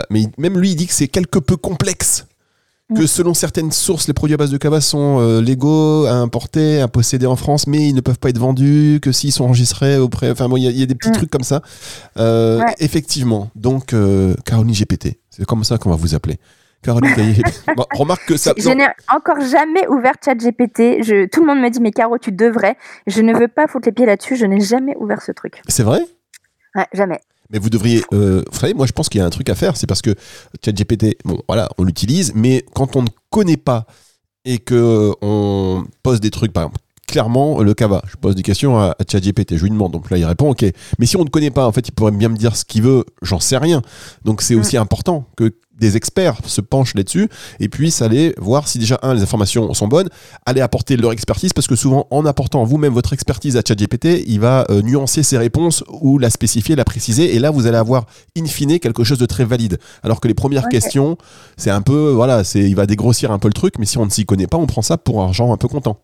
Mais 0.09 0.23
même 0.39 0.57
lui, 0.57 0.71
il 0.71 0.75
dit 0.75 0.87
que 0.87 0.93
c'est 0.93 1.07
quelque 1.07 1.37
peu 1.37 1.55
complexe. 1.55 2.25
Que 2.95 3.03
Mm. 3.03 3.07
selon 3.07 3.33
certaines 3.35 3.71
sources, 3.71 4.07
les 4.07 4.13
produits 4.15 4.33
à 4.33 4.37
base 4.37 4.49
de 4.49 4.57
cava 4.57 4.81
sont 4.81 5.19
euh, 5.19 5.41
légaux 5.41 6.05
à 6.07 6.13
importer, 6.13 6.81
à 6.81 6.87
posséder 6.87 7.27
en 7.27 7.35
France, 7.35 7.67
mais 7.67 7.87
ils 7.87 7.93
ne 7.93 8.01
peuvent 8.01 8.17
pas 8.17 8.29
être 8.29 8.39
vendus 8.39 8.99
que 9.01 9.11
s'ils 9.11 9.31
sont 9.31 9.43
enregistrés 9.43 9.97
auprès. 9.99 10.31
Enfin, 10.31 10.49
bon, 10.49 10.57
il 10.57 10.63
y, 10.63 10.67
a- 10.67 10.71
il 10.71 10.79
y 10.79 10.83
a 10.83 10.87
des 10.87 10.95
petits 10.95 11.09
Mm. 11.09 11.13
trucs 11.13 11.29
comme 11.29 11.43
ça. 11.43 11.61
Euh, 12.17 12.59
Ouais. 12.59 12.73
Effectivement. 12.79 13.51
Donc, 13.55 13.93
euh, 13.93 14.33
Caroline 14.43 14.73
GPT. 14.73 15.19
C'est 15.29 15.45
comme 15.45 15.63
ça 15.63 15.77
qu'on 15.77 15.91
va 15.91 15.95
vous 15.97 16.15
appeler. 16.15 16.39
Caroline. 16.81 17.13
Bon, 17.77 17.85
remarque 17.93 18.25
que 18.25 18.37
ça. 18.37 18.53
Je 18.57 18.69
n'ai 18.69 18.87
encore 19.13 19.39
jamais 19.41 19.87
ouvert 19.87 20.13
ChatGPT. 20.23 21.03
Je... 21.03 21.27
Tout 21.27 21.41
le 21.41 21.45
monde 21.47 21.59
me 21.61 21.69
dit, 21.69 21.81
mais 21.81 21.91
Caro, 21.91 22.17
tu 22.17 22.31
devrais. 22.31 22.75
Je 23.05 23.21
ne 23.21 23.37
veux 23.37 23.49
pas 23.49 23.67
foutre 23.67 23.87
les 23.87 23.91
pieds 23.91 24.05
là-dessus. 24.07 24.35
Je 24.35 24.45
n'ai 24.45 24.61
jamais 24.61 24.95
ouvert 24.97 25.21
ce 25.21 25.31
truc. 25.31 25.61
c'est 25.67 25.83
vrai? 25.83 25.99
Ouais, 26.75 26.87
jamais. 26.93 27.19
Mais 27.49 27.59
vous 27.59 27.69
devriez. 27.69 28.03
euh, 28.13 28.43
vous 28.51 28.73
moi, 28.75 28.85
je 28.85 28.91
pense 28.91 29.09
qu'il 29.09 29.19
y 29.19 29.21
a 29.21 29.25
un 29.25 29.29
truc 29.29 29.49
à 29.49 29.55
faire. 29.55 29.75
C'est 29.77 29.87
parce 29.87 30.01
que 30.01 30.13
ChatGPT, 30.63 31.17
bon, 31.25 31.41
voilà, 31.47 31.69
on 31.77 31.83
l'utilise, 31.83 32.33
mais 32.35 32.65
quand 32.73 32.95
on 32.95 33.03
ne 33.03 33.07
connaît 33.29 33.57
pas 33.57 33.85
et 34.45 34.59
que 34.59 35.11
on 35.21 35.85
pose 36.03 36.19
des 36.19 36.31
trucs, 36.31 36.53
par 36.53 36.63
exemple, 36.63 36.79
clairement 37.09 37.61
le 37.61 37.73
cava. 37.73 38.01
Je 38.07 38.15
pose 38.15 38.35
des 38.35 38.43
questions 38.43 38.77
à, 38.77 38.95
à 38.99 39.03
ChatGPT, 39.09 39.57
je 39.57 39.63
lui 39.63 39.71
demande. 39.71 39.91
Donc 39.91 40.09
là, 40.11 40.17
il 40.17 40.25
répond 40.25 40.49
OK. 40.51 40.65
Mais 40.99 41.05
si 41.05 41.17
on 41.17 41.23
ne 41.23 41.29
connaît 41.29 41.51
pas, 41.51 41.67
en 41.67 41.71
fait, 41.71 41.87
il 41.87 41.91
pourrait 41.91 42.11
bien 42.11 42.29
me 42.29 42.37
dire 42.37 42.55
ce 42.55 42.65
qu'il 42.65 42.83
veut. 42.83 43.03
J'en 43.21 43.39
sais 43.39 43.57
rien. 43.57 43.81
Donc 44.23 44.41
c'est 44.41 44.55
aussi 44.55 44.77
important 44.77 45.25
que 45.35 45.53
des 45.79 45.97
experts 45.97 46.37
se 46.45 46.61
penchent 46.61 46.93
là-dessus 46.93 47.29
et 47.59 47.69
puissent 47.69 48.01
aller 48.01 48.35
voir 48.37 48.67
si 48.67 48.79
déjà, 48.79 48.99
un, 49.01 49.13
les 49.13 49.21
informations 49.21 49.73
sont 49.73 49.87
bonnes, 49.87 50.09
aller 50.45 50.61
apporter 50.61 50.97
leur 50.97 51.11
expertise, 51.11 51.53
parce 51.53 51.67
que 51.67 51.75
souvent, 51.75 52.07
en 52.11 52.25
apportant 52.25 52.63
vous-même 52.63 52.93
votre 52.93 53.13
expertise 53.13 53.57
à 53.57 53.61
ChatGPT, 53.65 54.23
il 54.27 54.39
va 54.39 54.65
euh, 54.69 54.81
nuancer 54.81 55.23
ses 55.23 55.37
réponses 55.37 55.83
ou 56.01 56.17
la 56.17 56.29
spécifier, 56.29 56.75
la 56.75 56.85
préciser, 56.85 57.35
et 57.35 57.39
là, 57.39 57.49
vous 57.51 57.65
allez 57.65 57.77
avoir, 57.77 58.05
in 58.37 58.45
fine, 58.45 58.79
quelque 58.79 59.03
chose 59.03 59.19
de 59.19 59.25
très 59.25 59.45
valide. 59.45 59.79
Alors 60.03 60.19
que 60.19 60.27
les 60.27 60.33
premières 60.33 60.67
questions, 60.67 61.17
c'est 61.57 61.71
un 61.71 61.81
peu, 61.81 62.11
voilà, 62.11 62.43
c'est, 62.43 62.69
il 62.69 62.75
va 62.75 62.85
dégrossir 62.85 63.31
un 63.31 63.39
peu 63.39 63.47
le 63.47 63.53
truc, 63.53 63.75
mais 63.79 63.85
si 63.85 63.97
on 63.97 64.05
ne 64.05 64.11
s'y 64.11 64.25
connaît 64.25 64.47
pas, 64.47 64.57
on 64.57 64.67
prend 64.67 64.81
ça 64.81 64.97
pour 64.97 65.31
genre 65.33 65.51
un 65.51 65.57
peu 65.57 65.67
content. 65.67 66.01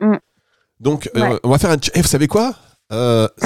Mm. 0.00 0.16
Donc, 0.80 1.08
euh, 1.16 1.38
on 1.44 1.50
va 1.50 1.58
faire 1.58 1.70
un... 1.70 1.74
ch- 1.74 1.92
Eh, 1.94 2.02
vous 2.02 2.08
savez 2.08 2.26
quoi 2.26 2.54
Euh, 2.92 3.28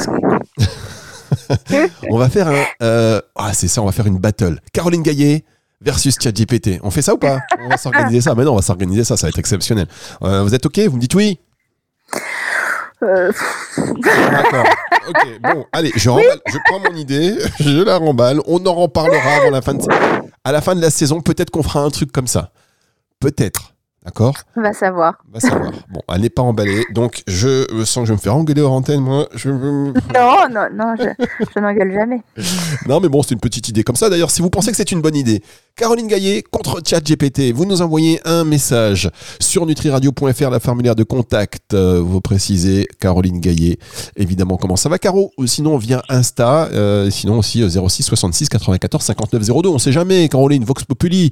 On 2.11 2.18
va 2.18 2.29
faire 2.29 2.49
un... 2.49 2.64
euh, 2.83 3.20
Ah, 3.35 3.53
c'est 3.53 3.68
ça, 3.68 3.83
on 3.83 3.87
va 3.87 3.92
faire 3.92 4.07
une 4.07 4.18
battle. 4.18 4.61
Caroline 4.73 5.03
Gaillet 5.03 5.44
versus 5.81 6.16
ChatGPT. 6.20 6.81
On 6.83 6.90
fait 6.90 7.03
ça 7.03 7.14
ou 7.14 7.18
pas? 7.18 7.40
On 7.61 7.68
va 7.68 7.77
s'organiser 7.77 8.20
ça. 8.20 8.35
Mais 8.35 8.44
non, 8.44 8.53
on 8.53 8.57
va 8.57 8.62
s'organiser 8.62 9.05
ça, 9.05 9.16
ça 9.16 9.27
va 9.27 9.31
être 9.31 9.38
exceptionnel. 9.38 9.87
Vous 10.20 10.55
êtes 10.55 10.64
OK? 10.64 10.79
Vous 10.79 10.97
me 10.97 11.01
dites 11.01 11.14
oui? 11.14 11.38
D'accord. 13.03 14.64
Ok, 15.09 15.40
bon, 15.42 15.66
allez, 15.73 15.92
je, 15.97 16.09
remballe- 16.09 16.40
je 16.47 16.57
prends 16.64 16.81
mon 16.81 16.97
idée, 16.97 17.37
je 17.61 17.83
la 17.83 17.99
remballe, 17.99 18.40
on 18.47 18.64
en 18.64 18.73
reparlera 18.75 19.35
avant 19.42 19.51
la 19.51 19.61
fin 19.61 19.75
de, 19.75 19.85
à 20.44 20.53
la 20.53 20.62
fin 20.62 20.75
de 20.75 20.81
la 20.81 20.88
saison. 20.90 21.20
Peut-être 21.20 21.51
qu'on 21.51 21.62
fera 21.62 21.81
un 21.81 21.90
truc 21.90 22.11
comme 22.11 22.27
ça. 22.27 22.53
Peut-être. 23.20 23.74
D'accord 24.05 24.35
on 24.57 24.61
va 24.61 24.73
savoir. 24.75 25.14
Va 25.33 25.40
savoir. 25.40 25.73
Bon, 25.90 26.01
elle 26.12 26.21
n'est 26.23 26.31
pas 26.31 26.43
emballée, 26.43 26.85
donc 26.93 27.23
je 27.27 27.64
sens 27.85 28.03
que 28.03 28.05
je 28.07 28.12
vais 28.12 28.17
me 28.17 28.21
faire 28.21 28.37
engueuler 28.37 28.61
hors 28.61 28.73
antenne, 28.73 29.01
moi. 29.01 29.29
Je... 29.35 29.49
Non, 29.51 29.93
non, 30.51 30.67
non, 30.75 30.95
je, 30.99 31.25
je 31.55 31.61
n'engueule 31.61 31.93
jamais. 31.93 32.21
Non, 32.87 33.01
mais 33.01 33.09
bon, 33.09 33.23
c'est 33.23 33.33
une 33.35 33.40
petite 33.40 33.69
idée 33.69 33.83
comme 33.83 33.97
ça. 33.97 34.11
D'ailleurs, 34.11 34.31
si 34.31 34.43
vous 34.43 34.51
pensez 34.51 34.71
que 34.71 34.77
c'est 34.77 34.93
une 34.93 35.01
bonne 35.01 35.17
idée, 35.17 35.43
Caroline 35.77 36.07
Gaillet 36.07 36.43
contre 36.43 36.81
ChatGPT, 36.87 37.53
vous 37.53 37.64
nous 37.64 37.81
envoyez 37.81 38.21
un 38.27 38.45
message 38.45 39.11
sur 39.40 39.64
nutriradio.fr, 39.64 40.51
la 40.51 40.61
formulaire 40.61 40.95
de 40.95 41.05
contact. 41.05 41.73
Euh, 41.73 42.01
vous 42.01 42.21
précisez 42.21 42.87
Caroline 43.01 43.40
Gaillet, 43.40 43.79
évidemment, 44.17 44.57
comment 44.57 44.77
ça 44.77 44.88
va, 44.88 44.99
Caro? 44.99 45.33
Ou 45.38 45.47
sinon, 45.47 45.79
via 45.79 46.03
Insta, 46.11 46.67
euh, 46.73 47.11
sinon 47.11 47.38
aussi 47.38 47.62
euh, 47.62 47.69
06 47.88 48.03
66 48.03 48.49
94 48.51 49.03
59 49.03 49.62
02. 49.62 49.69
On 49.71 49.79
sait 49.79 49.93
jamais, 49.93 50.29
Caroline, 50.29 50.64
Vox 50.64 50.85
Populi. 50.85 51.31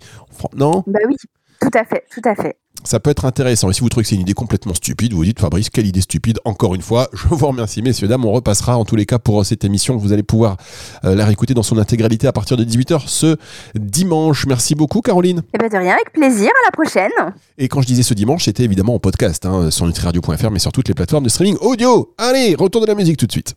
Non? 0.56 0.82
Bah 0.86 1.00
oui, 1.06 1.16
tout 1.62 1.78
à 1.78 1.84
fait, 1.84 2.04
tout 2.12 2.28
à 2.28 2.34
fait. 2.34 2.56
Ça 2.84 2.98
peut 2.98 3.10
être 3.10 3.24
intéressant. 3.24 3.70
Et 3.70 3.72
si 3.72 3.80
vous 3.80 3.88
trouvez 3.88 4.02
que 4.02 4.08
c'est 4.08 4.16
une 4.16 4.22
idée 4.22 4.34
complètement 4.34 4.74
stupide, 4.74 5.12
vous 5.12 5.18
vous 5.18 5.24
dites, 5.24 5.38
Fabrice, 5.38 5.70
quelle 5.70 5.86
idée 5.86 6.00
stupide. 6.00 6.40
Encore 6.44 6.74
une 6.74 6.82
fois, 6.82 7.08
je 7.12 7.28
vous 7.28 7.46
remercie, 7.46 7.80
messieurs, 7.80 8.08
dames. 8.08 8.24
On 8.24 8.32
repassera 8.32 8.76
en 8.76 8.84
tous 8.84 8.96
les 8.96 9.06
cas 9.06 9.18
pour 9.18 9.40
euh, 9.40 9.44
cette 9.44 9.64
émission. 9.64 9.96
Vous 9.96 10.12
allez 10.12 10.24
pouvoir 10.24 10.56
euh, 11.04 11.14
la 11.14 11.24
réécouter 11.24 11.54
dans 11.54 11.62
son 11.62 11.78
intégralité 11.78 12.26
à 12.26 12.32
partir 12.32 12.56
de 12.56 12.64
18h 12.64 13.02
ce 13.06 13.36
dimanche. 13.76 14.46
Merci 14.46 14.74
beaucoup, 14.74 15.00
Caroline. 15.00 15.42
Et 15.54 15.58
bah 15.58 15.68
de 15.68 15.76
rien, 15.76 15.94
avec 15.94 16.12
plaisir, 16.12 16.48
à 16.48 16.66
la 16.66 16.70
prochaine. 16.72 17.12
Et 17.56 17.68
quand 17.68 17.82
je 17.82 17.86
disais 17.86 18.02
ce 18.02 18.14
dimanche, 18.14 18.46
c'était 18.46 18.64
évidemment 18.64 18.94
en 18.96 18.98
podcast 18.98 19.46
hein, 19.46 19.70
sur 19.70 19.86
nutriradio.fr, 19.86 20.50
mais 20.50 20.58
sur 20.58 20.72
toutes 20.72 20.88
les 20.88 20.94
plateformes 20.94 21.24
de 21.24 21.28
streaming 21.28 21.56
audio. 21.60 22.14
Allez, 22.18 22.56
retour 22.56 22.80
de 22.80 22.86
la 22.86 22.96
musique 22.96 23.16
tout 23.16 23.26
de 23.26 23.32
suite. 23.32 23.54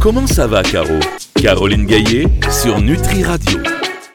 Comment 0.00 0.26
ça 0.26 0.46
va, 0.46 0.62
Caro? 0.62 0.98
Caroline 1.34 1.86
Gaillet 1.86 2.26
sur 2.50 2.80
Nutri 2.80 3.24
Radio. 3.24 3.58